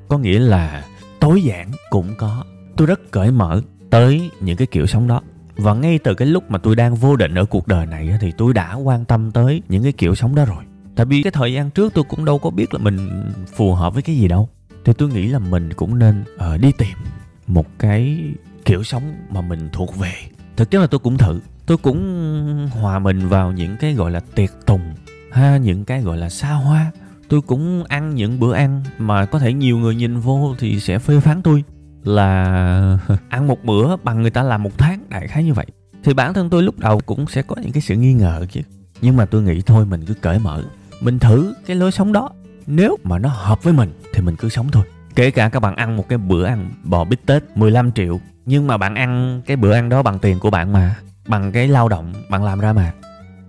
có 0.09 0.19
nghĩa 0.19 0.39
là 0.39 0.85
tối 1.21 1.43
giản 1.43 1.71
cũng 1.91 2.15
có. 2.19 2.45
Tôi 2.77 2.87
rất 2.87 3.11
cởi 3.11 3.31
mở 3.31 3.63
tới 3.91 4.31
những 4.41 4.57
cái 4.57 4.67
kiểu 4.67 4.87
sống 4.87 5.09
đó. 5.09 5.23
Và 5.57 5.75
ngay 5.75 5.99
từ 5.99 6.15
cái 6.15 6.29
lúc 6.29 6.51
mà 6.51 6.59
tôi 6.59 6.77
đang 6.77 6.95
vô 6.95 7.17
định 7.17 7.35
ở 7.35 7.45
cuộc 7.45 7.69
đời 7.69 7.87
này 7.87 8.19
thì 8.21 8.33
tôi 8.39 8.55
đã 8.55 8.75
quan 8.75 9.05
tâm 9.05 9.31
tới 9.31 9.63
những 9.69 9.83
cái 9.83 9.93
kiểu 9.93 10.15
sống 10.15 10.35
đó 10.35 10.45
rồi. 10.45 10.65
Tại 10.97 11.07
vì 11.07 11.23
cái 11.23 11.31
thời 11.31 11.53
gian 11.53 11.71
trước 11.71 11.95
tôi 11.95 12.05
cũng 12.09 12.25
đâu 12.25 12.39
có 12.39 12.51
biết 12.51 12.75
là 12.75 12.81
mình 12.81 13.11
phù 13.55 13.75
hợp 13.75 13.95
với 13.95 14.03
cái 14.03 14.17
gì 14.17 14.29
đâu. 14.29 14.49
Thì 14.85 14.93
tôi 14.93 15.09
nghĩ 15.09 15.27
là 15.27 15.39
mình 15.39 15.73
cũng 15.73 15.99
nên 15.99 16.25
uh, 16.35 16.61
đi 16.61 16.73
tìm 16.79 16.99
một 17.47 17.67
cái 17.79 18.19
kiểu 18.65 18.83
sống 18.83 19.03
mà 19.31 19.41
mình 19.41 19.69
thuộc 19.73 19.97
về 19.97 20.13
thực 20.57 20.71
chất 20.71 20.81
là 20.81 20.87
tôi 20.87 20.99
cũng 20.99 21.19
thử. 21.19 21.41
Tôi 21.67 21.79
cũng 21.79 22.69
hòa 22.71 22.99
mình 22.99 23.29
vào 23.29 23.53
những 23.53 23.77
cái 23.77 23.95
gọi 23.95 24.11
là 24.11 24.21
tiệc 24.21 24.51
tùng 24.67 24.95
ha, 25.33 25.57
những 25.57 25.85
cái 25.85 26.03
gọi 26.03 26.17
là 26.17 26.29
xa 26.29 26.53
hoa. 26.53 26.91
Tôi 27.29 27.41
cũng 27.41 27.85
ăn 27.85 28.15
những 28.15 28.41
bữa 28.41 28.55
ăn 28.55 28.83
mà 28.99 29.27
có 29.27 29.39
thể 29.39 29.53
nhiều 29.53 29.79
người 29.79 29.95
nhìn 29.95 30.21
vô 30.21 30.55
thì 30.59 30.81
sẽ 30.81 30.99
phê 30.99 31.21
phán 31.21 31.43
tôi 31.43 31.65
là 32.05 32.99
ăn 33.29 33.47
một 33.47 33.65
bữa 33.65 33.97
bằng 33.97 34.23
người 34.23 34.31
ta 34.31 34.43
làm 34.43 34.63
một 34.63 34.79
tháng, 34.79 35.01
đại 35.09 35.29
khái 35.29 35.45
như 35.45 35.55
vậy. 35.55 35.67
Thì 36.05 36.15
bản 36.15 36.35
thân 36.35 36.51
tôi 36.51 36.63
lúc 36.63 36.79
đầu 36.79 37.01
cũng 37.07 37.27
sẽ 37.27 37.43
có 37.43 37.57
những 37.63 37.73
cái 37.73 37.81
sự 37.81 37.95
nghi 37.95 38.13
ngờ 38.13 38.47
chứ. 38.51 38.61
Nhưng 39.01 39.17
mà 39.17 39.27
tôi 39.27 39.43
nghĩ 39.43 39.63
thôi, 39.63 39.87
mình 39.87 40.05
cứ 40.07 40.15
cởi 40.15 40.39
mở. 40.39 40.63
Mình 41.01 41.19
thử 41.19 41.55
cái 41.67 41.77
lối 41.77 41.93
sống 41.93 42.13
đó. 42.13 42.31
Nếu 42.67 42.97
mà 43.05 43.19
nó 43.19 43.29
hợp 43.29 43.63
với 43.63 43.73
mình 43.73 43.91
thì 44.15 44.23
mình 44.23 44.37
cứ 44.37 44.49
sống 44.49 44.69
thôi. 44.73 44.85
Kể 45.15 45.31
cả 45.31 45.49
các 45.49 45.61
bạn 45.61 45.77
ăn 45.77 45.97
một 45.97 46.09
cái 46.09 46.19
bữa 46.19 46.45
ăn 46.45 46.71
bò 46.85 47.05
bít 47.05 47.27
tết 47.27 47.43
15 47.55 47.93
triệu 47.93 48.21
nhưng 48.47 48.67
mà 48.67 48.77
bạn 48.77 48.95
ăn 48.95 49.43
cái 49.47 49.57
bữa 49.57 49.73
ăn 49.73 49.89
đó 49.89 50.03
bằng 50.03 50.19
tiền 50.19 50.39
của 50.39 50.51
bạn 50.51 50.73
mà, 50.73 50.97
bằng 51.29 51.53
cái 51.53 51.69
lao 51.69 51.89
động 51.89 52.13
bạn 52.31 52.45
làm 52.45 52.61
ra 52.61 52.73
mà. 52.73 52.93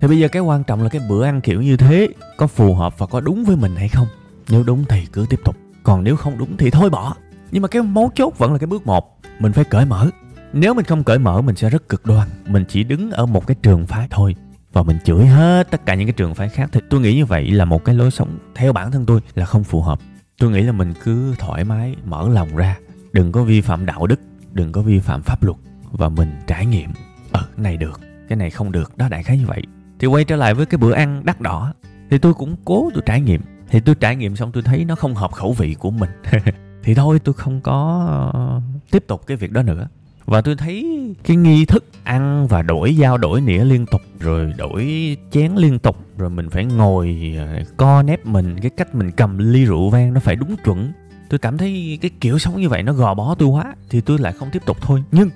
Thì 0.02 0.08
bây 0.08 0.20
giờ 0.20 0.28
cái 0.28 0.42
quan 0.42 0.64
trọng 0.64 0.84
là 0.84 0.90
cái 0.90 1.02
bữa 1.10 1.26
ăn 1.26 1.42
kiểu 1.42 1.62
như 1.62 1.78
thế 1.78 2.08
có 2.38 2.48
phù 2.48 2.74
hợp 2.74 2.98
và 2.98 3.08
có 3.08 3.20
đúng 3.20 3.44
với 3.44 3.56
mình 3.56 3.76
hay 3.76 3.90
không? 3.90 4.08
Nếu 4.50 4.64
đúng 4.64 4.84
thì 4.90 5.06
cứ 5.06 5.26
tiếp 5.30 5.40
tục, 5.46 5.56
còn 5.84 6.04
nếu 6.04 6.16
không 6.16 6.38
đúng 6.38 6.58
thì 6.58 6.70
thôi 6.70 6.90
bỏ. 6.90 7.16
Nhưng 7.52 7.62
mà 7.62 7.68
cái 7.68 7.82
mấu 7.82 8.12
chốt 8.16 8.38
vẫn 8.38 8.52
là 8.52 8.58
cái 8.58 8.68
bước 8.68 8.88
một, 8.88 9.20
mình 9.40 9.54
phải 9.54 9.64
cởi 9.64 9.86
mở. 9.86 10.10
Nếu 10.54 10.74
mình 10.74 10.86
không 10.86 11.04
cởi 11.04 11.20
mở, 11.20 11.42
mình 11.42 11.56
sẽ 11.56 11.70
rất 11.70 11.90
cực 11.90 12.06
đoan. 12.06 12.28
Mình 12.48 12.66
chỉ 12.70 12.84
đứng 12.84 13.12
ở 13.12 13.26
một 13.26 13.48
cái 13.48 13.56
trường 13.62 13.88
phái 13.88 14.08
thôi 14.10 14.36
và 14.74 14.84
mình 14.84 14.98
chửi 15.04 15.26
hết 15.26 15.72
tất 15.72 15.86
cả 15.86 15.96
những 15.96 16.08
cái 16.08 16.14
trường 16.14 16.36
phái 16.36 16.50
khác. 16.50 16.70
Thì 16.72 16.80
tôi 16.90 17.02
nghĩ 17.02 17.16
như 17.16 17.26
vậy 17.26 17.52
là 17.52 17.66
một 17.66 17.86
cái 17.86 17.96
lối 17.96 18.12
sống 18.12 18.38
theo 18.56 18.74
bản 18.74 18.92
thân 18.92 19.06
tôi 19.06 19.22
là 19.36 19.46
không 19.46 19.64
phù 19.64 19.82
hợp. 19.82 20.00
Tôi 20.40 20.52
nghĩ 20.52 20.62
là 20.62 20.72
mình 20.72 20.94
cứ 21.04 21.36
thoải 21.40 21.64
mái, 21.64 21.96
mở 22.06 22.30
lòng 22.30 22.56
ra, 22.56 22.78
đừng 23.14 23.32
có 23.32 23.44
vi 23.44 23.62
phạm 23.62 23.86
đạo 23.86 24.08
đức 24.08 24.20
đừng 24.58 24.72
có 24.72 24.82
vi 24.82 25.00
phạm 25.00 25.22
pháp 25.22 25.44
luật 25.44 25.58
và 25.92 26.10
mình 26.10 26.32
trải 26.48 26.66
nghiệm. 26.66 26.90
Ờ 27.32 27.44
này 27.58 27.78
được, 27.78 28.02
cái 28.30 28.38
này 28.38 28.50
không 28.50 28.72
được, 28.72 28.98
đó 28.98 29.10
đại 29.10 29.24
khái 29.24 29.38
như 29.38 29.46
vậy. 29.48 29.62
Thì 30.00 30.08
quay 30.08 30.24
trở 30.24 30.36
lại 30.36 30.54
với 30.54 30.66
cái 30.66 30.78
bữa 30.78 30.94
ăn 30.94 31.22
đắt 31.26 31.42
đỏ. 31.42 31.74
Thì 32.10 32.18
tôi 32.18 32.34
cũng 32.34 32.56
cố 32.66 32.90
tôi 32.94 33.04
trải 33.06 33.22
nghiệm. 33.22 33.42
Thì 33.70 33.80
tôi 33.80 33.96
trải 33.96 34.16
nghiệm 34.16 34.36
xong 34.36 34.52
tôi 34.52 34.64
thấy 34.64 34.86
nó 34.86 34.96
không 34.96 35.16
hợp 35.16 35.32
khẩu 35.32 35.54
vị 35.54 35.76
của 35.80 35.92
mình. 35.92 36.10
Thì 36.84 36.96
thôi, 36.96 37.20
tôi 37.24 37.34
không 37.34 37.62
có 37.62 38.08
ờ, 38.34 38.62
tiếp 38.92 39.04
tục 39.08 39.28
cái 39.28 39.38
việc 39.38 39.52
đó 39.52 39.64
nữa. 39.64 39.88
Và 40.26 40.42
tôi 40.42 40.56
thấy 40.56 40.86
cái 41.24 41.38
nghi 41.38 41.66
thức 41.66 41.86
ăn 42.04 42.48
và 42.48 42.62
đổi 42.62 42.98
dao 43.00 43.18
đổi 43.18 43.42
nĩa 43.42 43.64
liên 43.64 43.86
tục, 43.86 44.02
rồi 44.20 44.54
đổi 44.58 45.18
chén 45.32 45.52
liên 45.56 45.80
tục, 45.80 45.98
rồi 46.18 46.30
mình 46.30 46.50
phải 46.50 46.66
ngồi 46.66 47.36
ờ, 47.38 47.64
co 47.78 48.04
nép 48.04 48.26
mình, 48.26 48.60
cái 48.60 48.72
cách 48.78 48.96
mình 48.96 49.12
cầm 49.12 49.38
ly 49.38 49.66
rượu 49.66 49.90
vang 49.90 50.14
nó 50.14 50.20
phải 50.20 50.36
đúng 50.36 50.56
chuẩn 50.64 50.92
tôi 51.30 51.40
cảm 51.40 51.58
thấy 51.58 52.00
cái 52.02 52.12
kiểu 52.20 52.40
sống 52.40 52.62
như 52.62 52.70
vậy 52.70 52.84
nó 52.84 52.94
gò 52.94 53.14
bó 53.14 53.36
tôi 53.36 53.50
quá, 53.50 53.76
thì 53.90 54.02
tôi 54.02 54.20
lại 54.20 54.34
không 54.34 54.50
tiếp 54.52 54.62
tục 54.66 54.78
thôi. 54.82 55.04
Nhưng 55.12 55.30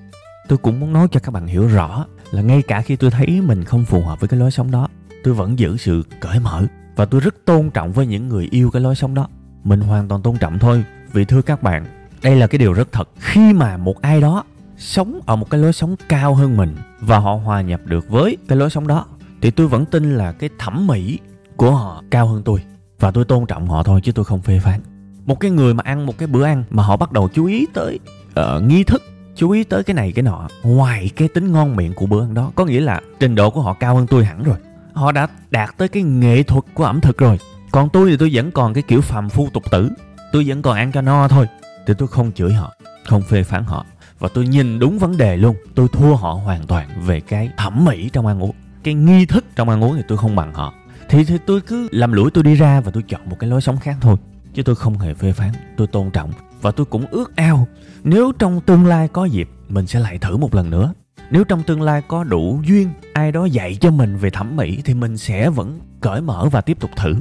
tôi 0.47 0.57
cũng 0.57 0.79
muốn 0.79 0.93
nói 0.93 1.07
cho 1.11 1.19
các 1.19 1.31
bạn 1.31 1.47
hiểu 1.47 1.67
rõ 1.67 2.05
là 2.31 2.41
ngay 2.41 2.61
cả 2.61 2.81
khi 2.81 2.95
tôi 2.95 3.11
thấy 3.11 3.41
mình 3.41 3.63
không 3.63 3.85
phù 3.85 4.01
hợp 4.01 4.19
với 4.19 4.27
cái 4.27 4.39
lối 4.39 4.51
sống 4.51 4.71
đó, 4.71 4.87
tôi 5.23 5.33
vẫn 5.33 5.59
giữ 5.59 5.77
sự 5.77 6.03
cởi 6.19 6.39
mở 6.39 6.65
và 6.95 7.05
tôi 7.05 7.21
rất 7.21 7.35
tôn 7.45 7.69
trọng 7.69 7.91
với 7.91 8.07
những 8.07 8.29
người 8.29 8.47
yêu 8.51 8.71
cái 8.71 8.81
lối 8.81 8.95
sống 8.95 9.13
đó. 9.13 9.27
Mình 9.63 9.81
hoàn 9.81 10.07
toàn 10.07 10.21
tôn 10.21 10.37
trọng 10.37 10.59
thôi. 10.59 10.83
Vì 11.13 11.25
thưa 11.25 11.41
các 11.41 11.63
bạn, 11.63 11.85
đây 12.21 12.35
là 12.35 12.47
cái 12.47 12.59
điều 12.59 12.73
rất 12.73 12.91
thật. 12.91 13.09
Khi 13.19 13.53
mà 13.53 13.77
một 13.77 14.01
ai 14.01 14.21
đó 14.21 14.43
sống 14.77 15.19
ở 15.25 15.35
một 15.35 15.49
cái 15.49 15.61
lối 15.61 15.73
sống 15.73 15.95
cao 16.09 16.35
hơn 16.35 16.57
mình 16.57 16.75
và 16.99 17.17
họ 17.17 17.33
hòa 17.35 17.61
nhập 17.61 17.81
được 17.85 18.09
với 18.09 18.37
cái 18.47 18.57
lối 18.57 18.69
sống 18.69 18.87
đó, 18.87 19.05
thì 19.41 19.51
tôi 19.51 19.67
vẫn 19.67 19.85
tin 19.85 20.17
là 20.17 20.31
cái 20.31 20.49
thẩm 20.59 20.87
mỹ 20.87 21.19
của 21.55 21.71
họ 21.71 22.03
cao 22.11 22.27
hơn 22.27 22.41
tôi. 22.45 22.59
Và 22.99 23.11
tôi 23.11 23.25
tôn 23.25 23.45
trọng 23.45 23.67
họ 23.67 23.83
thôi, 23.83 24.01
chứ 24.03 24.11
tôi 24.11 24.25
không 24.25 24.41
phê 24.41 24.59
phán 24.59 24.81
một 25.25 25.39
cái 25.39 25.51
người 25.51 25.73
mà 25.73 25.81
ăn 25.85 26.05
một 26.05 26.17
cái 26.17 26.27
bữa 26.27 26.43
ăn 26.43 26.63
mà 26.69 26.83
họ 26.83 26.97
bắt 26.97 27.11
đầu 27.11 27.29
chú 27.33 27.45
ý 27.45 27.65
tới 27.73 27.99
uh, 28.39 28.63
nghi 28.63 28.83
thức 28.83 29.03
chú 29.35 29.51
ý 29.51 29.63
tới 29.63 29.83
cái 29.83 29.93
này 29.93 30.11
cái 30.11 30.23
nọ 30.23 30.47
ngoài 30.63 31.09
cái 31.15 31.27
tính 31.27 31.51
ngon 31.51 31.75
miệng 31.75 31.93
của 31.93 32.05
bữa 32.05 32.23
ăn 32.23 32.33
đó 32.33 32.51
có 32.55 32.65
nghĩa 32.65 32.79
là 32.79 33.01
trình 33.19 33.35
độ 33.35 33.49
của 33.49 33.61
họ 33.61 33.73
cao 33.73 33.95
hơn 33.95 34.07
tôi 34.07 34.25
hẳn 34.25 34.43
rồi. 34.43 34.55
Họ 34.93 35.11
đã 35.11 35.27
đạt 35.51 35.77
tới 35.77 35.87
cái 35.87 36.03
nghệ 36.03 36.43
thuật 36.43 36.63
của 36.73 36.83
ẩm 36.83 37.01
thực 37.01 37.17
rồi. 37.17 37.39
Còn 37.71 37.89
tôi 37.89 38.09
thì 38.09 38.17
tôi 38.17 38.29
vẫn 38.33 38.51
còn 38.51 38.73
cái 38.73 38.83
kiểu 38.83 39.01
phàm 39.01 39.29
phu 39.29 39.49
tục 39.53 39.63
tử. 39.71 39.89
Tôi 40.31 40.43
vẫn 40.47 40.61
còn 40.61 40.75
ăn 40.75 40.91
cho 40.91 41.01
no 41.01 41.27
thôi. 41.27 41.47
Thì 41.87 41.93
tôi 41.97 42.07
không 42.07 42.31
chửi 42.31 42.53
họ 42.53 42.73
không 43.05 43.21
phê 43.21 43.43
phán 43.43 43.63
họ. 43.63 43.85
Và 44.19 44.29
tôi 44.33 44.47
nhìn 44.47 44.79
đúng 44.79 44.99
vấn 44.99 45.17
đề 45.17 45.37
luôn. 45.37 45.55
Tôi 45.75 45.87
thua 45.93 46.15
họ 46.15 46.33
hoàn 46.33 46.67
toàn 46.67 46.87
về 47.05 47.19
cái 47.19 47.49
thẩm 47.57 47.85
mỹ 47.85 48.09
trong 48.13 48.27
ăn 48.27 48.43
uống. 48.43 48.55
Cái 48.83 48.93
nghi 48.93 49.25
thức 49.25 49.45
trong 49.55 49.69
ăn 49.69 49.83
uống 49.83 49.95
thì 49.95 50.01
tôi 50.07 50.17
không 50.17 50.35
bằng 50.35 50.53
họ. 50.53 50.73
Thì, 51.09 51.23
thì 51.23 51.37
tôi 51.45 51.61
cứ 51.61 51.87
làm 51.91 52.11
lũi 52.11 52.31
tôi 52.31 52.43
đi 52.43 52.55
ra 52.55 52.81
và 52.81 52.91
tôi 52.91 53.03
chọn 53.07 53.29
một 53.29 53.35
cái 53.39 53.49
lối 53.49 53.61
sống 53.61 53.77
khác 53.77 53.95
thôi 54.01 54.15
chứ 54.53 54.63
tôi 54.63 54.75
không 54.75 54.97
hề 54.97 55.13
phê 55.13 55.31
phán 55.31 55.51
tôi 55.77 55.87
tôn 55.87 56.11
trọng 56.11 56.31
và 56.61 56.71
tôi 56.71 56.85
cũng 56.85 57.05
ước 57.11 57.35
ao 57.35 57.67
nếu 58.03 58.31
trong 58.39 58.61
tương 58.61 58.85
lai 58.85 59.07
có 59.07 59.25
dịp 59.25 59.49
mình 59.69 59.87
sẽ 59.87 59.99
lại 59.99 60.17
thử 60.17 60.37
một 60.37 60.55
lần 60.55 60.69
nữa. 60.69 60.93
Nếu 61.31 61.43
trong 61.43 61.63
tương 61.63 61.81
lai 61.81 62.01
có 62.07 62.23
đủ 62.23 62.61
duyên 62.65 62.89
ai 63.13 63.31
đó 63.31 63.45
dạy 63.45 63.77
cho 63.81 63.91
mình 63.91 64.17
về 64.17 64.29
thẩm 64.29 64.55
mỹ 64.55 64.81
thì 64.85 64.93
mình 64.93 65.17
sẽ 65.17 65.49
vẫn 65.49 65.79
cởi 66.01 66.21
mở 66.21 66.49
và 66.51 66.61
tiếp 66.61 66.79
tục 66.79 66.91
thử. 66.95 67.15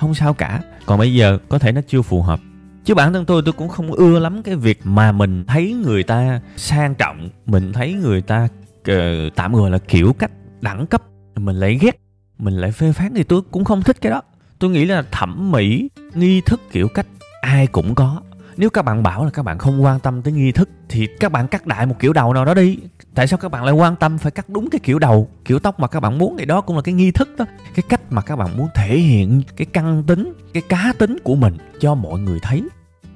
Không 0.00 0.14
sao 0.14 0.34
cả. 0.34 0.62
Còn 0.86 0.98
bây 0.98 1.14
giờ 1.14 1.38
có 1.48 1.58
thể 1.58 1.72
nó 1.72 1.80
chưa 1.88 2.02
phù 2.02 2.22
hợp. 2.22 2.40
Chứ 2.84 2.94
bản 2.94 3.12
thân 3.12 3.24
tôi 3.24 3.42
tôi 3.44 3.52
cũng 3.52 3.68
không 3.68 3.92
ưa 3.92 4.18
lắm 4.18 4.42
cái 4.42 4.56
việc 4.56 4.80
mà 4.84 5.12
mình 5.12 5.44
thấy 5.44 5.72
người 5.72 6.02
ta 6.02 6.40
sang 6.56 6.94
trọng 6.94 7.28
mình 7.46 7.72
thấy 7.72 7.92
người 7.92 8.22
ta 8.22 8.48
uh, 8.90 8.96
tạm 9.34 9.52
gọi 9.52 9.70
là 9.70 9.78
kiểu 9.78 10.12
cách 10.12 10.30
đẳng 10.60 10.86
cấp. 10.86 11.02
Mình 11.36 11.56
lại 11.56 11.78
ghét 11.80 12.00
mình 12.38 12.54
lại 12.54 12.72
phê 12.72 12.92
phán 12.92 13.14
thì 13.14 13.22
tôi 13.22 13.42
cũng 13.50 13.64
không 13.64 13.82
thích 13.82 14.00
cái 14.00 14.12
đó 14.12 14.22
tôi 14.64 14.70
nghĩ 14.70 14.84
là 14.84 15.02
thẩm 15.12 15.50
mỹ, 15.50 15.88
nghi 16.14 16.40
thức 16.40 16.60
kiểu 16.72 16.88
cách 16.88 17.06
ai 17.40 17.66
cũng 17.66 17.94
có. 17.94 18.20
Nếu 18.56 18.70
các 18.70 18.84
bạn 18.84 19.02
bảo 19.02 19.24
là 19.24 19.30
các 19.30 19.42
bạn 19.42 19.58
không 19.58 19.84
quan 19.84 20.00
tâm 20.00 20.22
tới 20.22 20.32
nghi 20.32 20.52
thức, 20.52 20.68
thì 20.88 21.08
các 21.20 21.32
bạn 21.32 21.48
cắt 21.48 21.66
đại 21.66 21.86
một 21.86 21.94
kiểu 21.98 22.12
đầu 22.12 22.34
nào 22.34 22.44
đó 22.44 22.54
đi. 22.54 22.78
Tại 23.14 23.26
sao 23.26 23.38
các 23.38 23.48
bạn 23.48 23.64
lại 23.64 23.74
quan 23.74 23.96
tâm 23.96 24.18
phải 24.18 24.30
cắt 24.30 24.48
đúng 24.48 24.70
cái 24.70 24.78
kiểu 24.82 24.98
đầu, 24.98 25.28
kiểu 25.44 25.58
tóc 25.58 25.80
mà 25.80 25.88
các 25.88 26.00
bạn 26.00 26.18
muốn? 26.18 26.36
Thì 26.38 26.44
đó 26.44 26.60
cũng 26.60 26.76
là 26.76 26.82
cái 26.82 26.94
nghi 26.94 27.10
thức 27.10 27.28
đó. 27.38 27.44
Cái 27.74 27.82
cách 27.88 28.00
mà 28.10 28.22
các 28.22 28.36
bạn 28.36 28.56
muốn 28.56 28.68
thể 28.74 28.98
hiện 28.98 29.42
cái 29.56 29.66
căn 29.72 30.02
tính, 30.06 30.32
cái 30.54 30.62
cá 30.68 30.92
tính 30.98 31.16
của 31.24 31.34
mình 31.34 31.56
cho 31.80 31.94
mọi 31.94 32.20
người 32.20 32.38
thấy, 32.42 32.62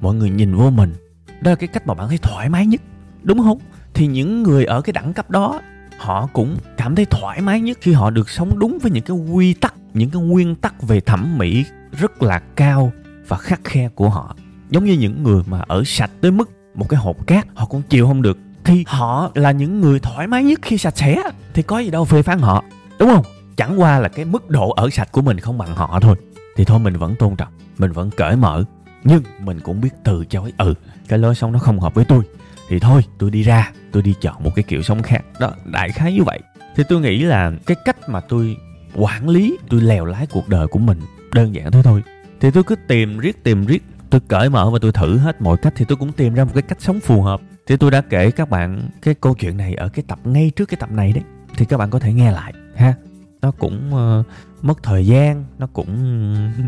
mọi 0.00 0.14
người 0.14 0.30
nhìn 0.30 0.54
vô 0.54 0.70
mình. 0.70 0.94
Đó 1.40 1.50
là 1.50 1.56
cái 1.56 1.68
cách 1.68 1.86
mà 1.86 1.94
bạn 1.94 2.08
thấy 2.08 2.18
thoải 2.18 2.48
mái 2.48 2.66
nhất, 2.66 2.80
đúng 3.22 3.38
không? 3.38 3.58
Thì 3.94 4.06
những 4.06 4.42
người 4.42 4.64
ở 4.64 4.80
cái 4.80 4.92
đẳng 4.92 5.12
cấp 5.12 5.30
đó, 5.30 5.60
họ 5.98 6.28
cũng 6.32 6.56
cảm 6.76 6.94
thấy 6.94 7.04
thoải 7.04 7.40
mái 7.40 7.60
nhất 7.60 7.78
khi 7.80 7.92
họ 7.92 8.10
được 8.10 8.30
sống 8.30 8.58
đúng 8.58 8.78
với 8.82 8.90
những 8.90 9.04
cái 9.04 9.16
quy 9.16 9.54
tắc 9.54 9.74
những 9.98 10.10
cái 10.10 10.22
nguyên 10.22 10.54
tắc 10.54 10.82
về 10.82 11.00
thẩm 11.00 11.38
mỹ 11.38 11.64
rất 11.92 12.22
là 12.22 12.38
cao 12.38 12.92
và 13.28 13.36
khắc 13.36 13.60
khe 13.64 13.88
của 13.88 14.08
họ. 14.08 14.36
Giống 14.70 14.84
như 14.84 14.92
những 14.92 15.22
người 15.22 15.42
mà 15.46 15.64
ở 15.68 15.82
sạch 15.86 16.10
tới 16.20 16.30
mức 16.30 16.50
một 16.74 16.88
cái 16.88 17.00
hộp 17.00 17.26
cát, 17.26 17.46
họ 17.54 17.66
cũng 17.66 17.82
chịu 17.82 18.06
không 18.06 18.22
được. 18.22 18.38
Thì 18.64 18.84
họ 18.86 19.30
là 19.34 19.50
những 19.50 19.80
người 19.80 20.00
thoải 20.00 20.26
mái 20.26 20.44
nhất 20.44 20.58
khi 20.62 20.78
sạch 20.78 20.96
sẽ, 20.96 21.22
thì 21.54 21.62
có 21.62 21.78
gì 21.78 21.90
đâu 21.90 22.04
phê 22.04 22.22
phán 22.22 22.38
họ. 22.38 22.64
Đúng 22.98 23.10
không? 23.10 23.24
Chẳng 23.56 23.80
qua 23.80 23.98
là 23.98 24.08
cái 24.08 24.24
mức 24.24 24.50
độ 24.50 24.70
ở 24.70 24.90
sạch 24.90 25.12
của 25.12 25.22
mình 25.22 25.40
không 25.40 25.58
bằng 25.58 25.74
họ 25.74 26.00
thôi. 26.00 26.16
Thì 26.56 26.64
thôi, 26.64 26.78
mình 26.78 26.96
vẫn 26.96 27.14
tôn 27.18 27.36
trọng, 27.36 27.52
mình 27.78 27.92
vẫn 27.92 28.10
cởi 28.10 28.36
mở. 28.36 28.64
Nhưng 29.04 29.22
mình 29.40 29.60
cũng 29.60 29.80
biết 29.80 29.90
từ 30.04 30.24
chối 30.24 30.52
ừ 30.58 30.74
cái 31.08 31.18
lối 31.18 31.34
sống 31.34 31.52
nó 31.52 31.58
không 31.58 31.80
hợp 31.80 31.94
với 31.94 32.04
tôi. 32.04 32.22
Thì 32.68 32.78
thôi, 32.78 33.04
tôi 33.18 33.30
đi 33.30 33.42
ra, 33.42 33.72
tôi 33.92 34.02
đi 34.02 34.14
chọn 34.20 34.44
một 34.44 34.50
cái 34.54 34.62
kiểu 34.62 34.82
sống 34.82 35.02
khác. 35.02 35.24
Đó, 35.40 35.50
đại 35.64 35.90
khái 35.90 36.12
như 36.12 36.22
vậy. 36.22 36.40
Thì 36.76 36.84
tôi 36.88 37.00
nghĩ 37.00 37.18
là 37.22 37.52
cái 37.66 37.76
cách 37.84 38.08
mà 38.08 38.20
tôi 38.20 38.56
quản 38.98 39.28
lý 39.28 39.58
tôi 39.68 39.80
lèo 39.80 40.04
lái 40.04 40.26
cuộc 40.26 40.48
đời 40.48 40.66
của 40.66 40.78
mình 40.78 40.98
đơn 41.34 41.54
giản 41.54 41.72
thế 41.72 41.82
thôi. 41.82 42.02
Thì 42.40 42.50
tôi 42.50 42.64
cứ 42.64 42.74
tìm 42.88 43.18
riết 43.18 43.44
tìm 43.44 43.66
riết 43.66 43.82
tôi 44.10 44.20
cởi 44.28 44.50
mở 44.50 44.70
và 44.70 44.78
tôi 44.82 44.92
thử 44.92 45.18
hết 45.18 45.42
mọi 45.42 45.56
cách 45.56 45.72
thì 45.76 45.84
tôi 45.88 45.96
cũng 45.96 46.12
tìm 46.12 46.34
ra 46.34 46.44
một 46.44 46.50
cái 46.54 46.62
cách 46.62 46.80
sống 46.80 47.00
phù 47.00 47.22
hợp. 47.22 47.40
Thì 47.66 47.76
tôi 47.76 47.90
đã 47.90 48.00
kể 48.00 48.30
các 48.30 48.50
bạn 48.50 48.88
cái 49.02 49.14
câu 49.14 49.34
chuyện 49.34 49.56
này 49.56 49.74
ở 49.74 49.88
cái 49.88 50.04
tập 50.08 50.18
ngay 50.24 50.50
trước 50.56 50.68
cái 50.68 50.76
tập 50.80 50.92
này 50.92 51.12
đấy. 51.12 51.24
Thì 51.56 51.64
các 51.64 51.76
bạn 51.76 51.90
có 51.90 51.98
thể 51.98 52.12
nghe 52.12 52.32
lại 52.32 52.52
ha. 52.76 52.94
Nó 53.42 53.50
cũng 53.50 53.90
uh, 53.94 54.26
mất 54.62 54.82
thời 54.82 55.06
gian 55.06 55.44
nó 55.58 55.66
cũng 55.66 55.88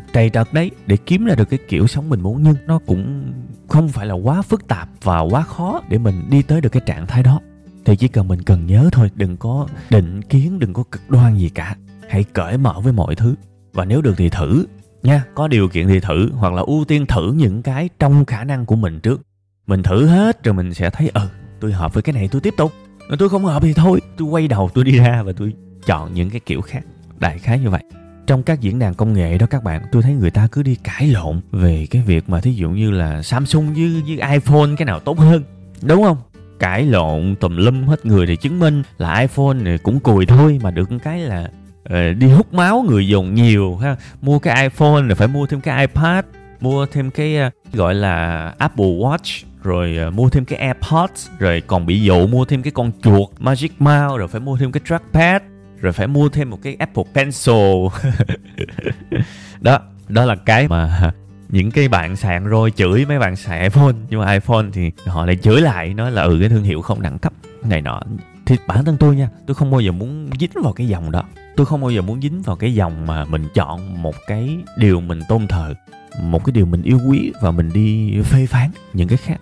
trầy 0.12 0.30
trật 0.30 0.52
đấy. 0.52 0.70
Để 0.86 0.96
kiếm 0.96 1.24
ra 1.24 1.34
được 1.34 1.50
cái 1.50 1.58
kiểu 1.68 1.86
sống 1.86 2.08
mình 2.08 2.20
muốn 2.20 2.42
nhưng 2.42 2.56
nó 2.66 2.78
cũng 2.86 3.32
không 3.68 3.88
phải 3.88 4.06
là 4.06 4.14
quá 4.14 4.42
phức 4.42 4.68
tạp 4.68 4.88
và 5.02 5.20
quá 5.20 5.42
khó 5.42 5.82
để 5.88 5.98
mình 5.98 6.22
đi 6.30 6.42
tới 6.42 6.60
được 6.60 6.72
cái 6.72 6.82
trạng 6.86 7.06
thái 7.06 7.22
đó. 7.22 7.40
Thì 7.84 7.96
chỉ 7.96 8.08
cần 8.08 8.28
mình 8.28 8.42
cần 8.42 8.66
nhớ 8.66 8.88
thôi 8.92 9.10
đừng 9.14 9.36
có 9.36 9.66
định 9.90 10.22
kiến 10.22 10.58
đừng 10.58 10.72
có 10.72 10.82
cực 10.90 11.10
đoan 11.10 11.36
gì 11.36 11.48
cả 11.48 11.76
hãy 12.10 12.24
cởi 12.24 12.58
mở 12.58 12.80
với 12.80 12.92
mọi 12.92 13.14
thứ. 13.14 13.34
Và 13.72 13.84
nếu 13.84 14.02
được 14.02 14.14
thì 14.16 14.28
thử, 14.28 14.66
nha. 15.02 15.24
Có 15.34 15.48
điều 15.48 15.68
kiện 15.68 15.88
thì 15.88 16.00
thử, 16.00 16.30
hoặc 16.32 16.52
là 16.52 16.62
ưu 16.66 16.84
tiên 16.84 17.06
thử 17.06 17.32
những 17.32 17.62
cái 17.62 17.88
trong 17.98 18.24
khả 18.24 18.44
năng 18.44 18.66
của 18.66 18.76
mình 18.76 19.00
trước. 19.00 19.20
Mình 19.66 19.82
thử 19.82 20.06
hết 20.06 20.44
rồi 20.44 20.54
mình 20.54 20.74
sẽ 20.74 20.90
thấy 20.90 21.10
ừ 21.14 21.28
tôi 21.60 21.72
hợp 21.72 21.94
với 21.94 22.02
cái 22.02 22.12
này, 22.12 22.28
tôi 22.28 22.40
tiếp 22.40 22.54
tục. 22.56 22.72
Mà 23.08 23.16
tôi 23.18 23.28
không 23.28 23.44
hợp 23.44 23.62
thì 23.62 23.72
thôi, 23.72 24.00
tôi 24.16 24.28
quay 24.28 24.48
đầu, 24.48 24.70
tôi 24.74 24.84
đi 24.84 24.92
ra 24.92 25.22
và 25.22 25.32
tôi 25.36 25.52
chọn 25.86 26.14
những 26.14 26.30
cái 26.30 26.40
kiểu 26.46 26.60
khác. 26.60 26.82
Đại 27.18 27.38
khái 27.38 27.58
như 27.58 27.70
vậy. 27.70 27.82
Trong 28.26 28.42
các 28.42 28.60
diễn 28.60 28.78
đàn 28.78 28.94
công 28.94 29.12
nghệ 29.12 29.38
đó 29.38 29.46
các 29.46 29.64
bạn, 29.64 29.82
tôi 29.92 30.02
thấy 30.02 30.14
người 30.14 30.30
ta 30.30 30.48
cứ 30.52 30.62
đi 30.62 30.74
cãi 30.74 31.06
lộn 31.06 31.40
về 31.52 31.86
cái 31.90 32.02
việc 32.02 32.28
mà 32.28 32.40
thí 32.40 32.52
dụ 32.52 32.70
như 32.70 32.90
là 32.90 33.22
samsung 33.22 33.74
với 33.74 34.02
với 34.06 34.32
iphone 34.32 34.70
cái 34.78 34.86
nào 34.86 35.00
tốt 35.00 35.18
hơn, 35.18 35.42
đúng 35.82 36.02
không? 36.02 36.16
Cãi 36.58 36.82
lộn 36.82 37.34
tùm 37.40 37.56
lum 37.56 37.86
hết 37.86 38.06
người 38.06 38.26
thì 38.26 38.36
chứng 38.36 38.58
minh 38.58 38.82
là 38.98 39.20
iphone 39.20 39.54
này 39.54 39.78
cũng 39.78 40.00
cùi 40.00 40.26
thôi, 40.26 40.58
mà 40.62 40.70
được 40.70 40.88
cái 41.02 41.20
là 41.20 41.50
Ờ, 41.90 42.12
đi 42.12 42.28
hút 42.28 42.54
máu 42.54 42.84
người 42.88 43.08
dùng 43.08 43.34
nhiều 43.34 43.76
ha. 43.76 43.96
Mua 44.22 44.38
cái 44.38 44.62
iphone 44.62 45.02
rồi 45.02 45.14
phải 45.14 45.28
mua 45.28 45.46
thêm 45.46 45.60
cái 45.60 45.80
ipad, 45.80 46.24
mua 46.60 46.86
thêm 46.86 47.10
cái 47.10 47.36
ờ, 47.36 47.50
gọi 47.72 47.94
là 47.94 48.46
apple 48.58 48.86
watch, 48.86 49.44
rồi 49.62 49.96
ờ, 49.96 50.10
mua 50.10 50.28
thêm 50.28 50.44
cái 50.44 50.58
airpods, 50.58 51.28
rồi 51.38 51.62
còn 51.66 51.86
bị 51.86 52.00
dụ 52.00 52.26
mua 52.26 52.44
thêm 52.44 52.62
cái 52.62 52.70
con 52.70 52.92
chuột 53.02 53.28
magic 53.38 53.70
mouse, 53.78 54.18
rồi 54.18 54.28
phải 54.28 54.40
mua 54.40 54.56
thêm 54.56 54.72
cái 54.72 54.80
trackpad, 54.88 55.42
rồi 55.80 55.92
phải 55.92 56.06
mua 56.06 56.28
thêm 56.28 56.50
một 56.50 56.58
cái 56.62 56.76
Apple 56.78 57.04
Pencil. 57.14 57.86
Đó 59.60 59.78
đó 60.08 60.24
là 60.24 60.36
cái 60.36 60.68
mà 60.68 61.12
những 61.48 61.70
cái 61.70 61.88
bạn 61.88 62.16
sạn 62.16 62.44
rồi 62.44 62.70
chửi 62.70 63.04
mấy 63.06 63.18
bạn 63.18 63.36
sạc 63.36 63.62
iPhone. 63.62 63.94
Nhưng 64.10 64.20
mà 64.20 64.32
iPhone 64.32 64.64
thì 64.72 64.90
họ 65.06 65.26
lại 65.26 65.36
chửi 65.36 65.60
lại, 65.60 65.94
nói 65.94 66.12
là 66.12 66.22
ừ 66.22 66.36
cái 66.40 66.48
thương 66.48 66.62
hiệu 66.62 66.80
không 66.82 67.02
đẳng 67.02 67.18
cấp 67.18 67.32
này 67.64 67.80
nọ. 67.80 68.02
Thì 68.46 68.56
bản 68.66 68.84
thân 68.84 68.96
tôi 68.96 69.16
nha, 69.16 69.28
tôi 69.46 69.54
không 69.54 69.70
bao 69.70 69.80
giờ 69.80 69.92
muốn 69.92 70.30
dính 70.40 70.50
vào 70.62 70.72
cái 70.72 70.88
dòng 70.88 71.10
đó 71.10 71.22
tôi 71.60 71.66
không 71.66 71.80
bao 71.80 71.90
giờ 71.90 72.02
muốn 72.02 72.20
dính 72.22 72.42
vào 72.42 72.56
cái 72.56 72.74
dòng 72.74 73.06
mà 73.06 73.24
mình 73.24 73.48
chọn 73.54 74.02
một 74.02 74.14
cái 74.26 74.58
điều 74.76 75.00
mình 75.00 75.20
tôn 75.28 75.46
thờ, 75.46 75.74
một 76.22 76.44
cái 76.44 76.52
điều 76.52 76.66
mình 76.66 76.82
yêu 76.82 77.00
quý 77.08 77.32
và 77.40 77.50
mình 77.50 77.70
đi 77.72 78.20
phê 78.22 78.46
phán 78.46 78.70
những 78.92 79.08
cái 79.08 79.18
khác. 79.18 79.36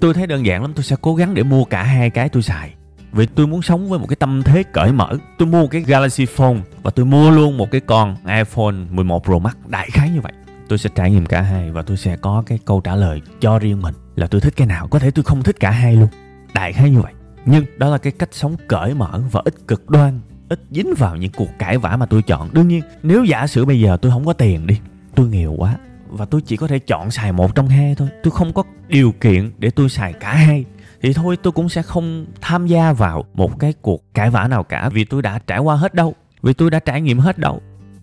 Tôi 0.00 0.14
thấy 0.14 0.26
đơn 0.26 0.46
giản 0.46 0.62
lắm, 0.62 0.72
tôi 0.74 0.84
sẽ 0.84 0.96
cố 1.00 1.14
gắng 1.14 1.34
để 1.34 1.42
mua 1.42 1.64
cả 1.64 1.82
hai 1.82 2.10
cái 2.10 2.28
tôi 2.28 2.42
xài. 2.42 2.74
Vì 3.12 3.26
tôi 3.26 3.46
muốn 3.46 3.62
sống 3.62 3.88
với 3.88 3.98
một 3.98 4.06
cái 4.08 4.16
tâm 4.16 4.42
thế 4.42 4.62
cởi 4.62 4.92
mở. 4.92 5.18
Tôi 5.38 5.48
mua 5.48 5.62
một 5.62 5.68
cái 5.70 5.80
Galaxy 5.80 6.26
Phone 6.26 6.56
và 6.82 6.90
tôi 6.90 7.06
mua 7.06 7.30
luôn 7.30 7.56
một 7.56 7.70
cái 7.70 7.80
con 7.80 8.16
iPhone 8.26 8.74
11 8.90 9.24
Pro 9.24 9.38
Max 9.38 9.54
đại 9.66 9.88
khái 9.92 10.10
như 10.10 10.20
vậy. 10.20 10.32
Tôi 10.68 10.78
sẽ 10.78 10.90
trải 10.94 11.10
nghiệm 11.10 11.26
cả 11.26 11.40
hai 11.40 11.70
và 11.70 11.82
tôi 11.82 11.96
sẽ 11.96 12.16
có 12.16 12.42
cái 12.46 12.58
câu 12.64 12.80
trả 12.80 12.94
lời 12.94 13.22
cho 13.40 13.58
riêng 13.58 13.82
mình 13.82 13.94
là 14.16 14.26
tôi 14.26 14.40
thích 14.40 14.54
cái 14.56 14.66
nào. 14.66 14.88
Có 14.88 14.98
thể 14.98 15.10
tôi 15.10 15.22
không 15.22 15.42
thích 15.42 15.56
cả 15.60 15.70
hai 15.70 15.96
luôn. 15.96 16.08
Đại 16.54 16.72
khái 16.72 16.90
như 16.90 17.00
vậy. 17.00 17.12
Nhưng 17.46 17.64
đó 17.78 17.88
là 17.88 17.98
cái 17.98 18.12
cách 18.12 18.28
sống 18.32 18.56
cởi 18.68 18.94
mở 18.94 19.22
và 19.30 19.42
ít 19.44 19.54
cực 19.68 19.90
đoan 19.90 20.20
ít 20.48 20.60
dính 20.70 20.94
vào 20.98 21.16
những 21.16 21.32
cuộc 21.36 21.48
cãi 21.58 21.78
vã 21.78 21.96
mà 21.96 22.06
tôi 22.06 22.22
chọn. 22.22 22.48
Đương 22.52 22.68
nhiên, 22.68 22.82
nếu 23.02 23.24
giả 23.24 23.46
sử 23.46 23.64
bây 23.64 23.80
giờ 23.80 23.96
tôi 24.02 24.12
không 24.12 24.24
có 24.24 24.32
tiền 24.32 24.66
đi, 24.66 24.78
tôi 25.14 25.28
nghèo 25.28 25.52
quá 25.52 25.76
và 26.08 26.24
tôi 26.24 26.40
chỉ 26.40 26.56
có 26.56 26.66
thể 26.66 26.78
chọn 26.78 27.10
xài 27.10 27.32
một 27.32 27.54
trong 27.54 27.68
hai 27.68 27.94
thôi. 27.94 28.08
Tôi 28.22 28.30
không 28.30 28.52
có 28.52 28.62
điều 28.88 29.12
kiện 29.12 29.50
để 29.58 29.70
tôi 29.70 29.88
xài 29.88 30.12
cả 30.12 30.34
hai. 30.34 30.64
Thì 31.02 31.12
thôi, 31.12 31.36
tôi 31.42 31.52
cũng 31.52 31.68
sẽ 31.68 31.82
không 31.82 32.26
tham 32.40 32.66
gia 32.66 32.92
vào 32.92 33.24
một 33.34 33.58
cái 33.58 33.74
cuộc 33.82 34.14
cãi 34.14 34.30
vã 34.30 34.48
nào 34.48 34.64
cả 34.64 34.88
vì 34.88 35.04
tôi 35.04 35.22
đã 35.22 35.38
trải 35.46 35.58
qua 35.58 35.76
hết 35.76 35.94
đâu, 35.94 36.14
vì 36.42 36.52
tôi 36.52 36.70
đã 36.70 36.78
trải 36.78 37.00
nghiệm 37.00 37.18
hết 37.18 37.38
đâu. 37.38 37.60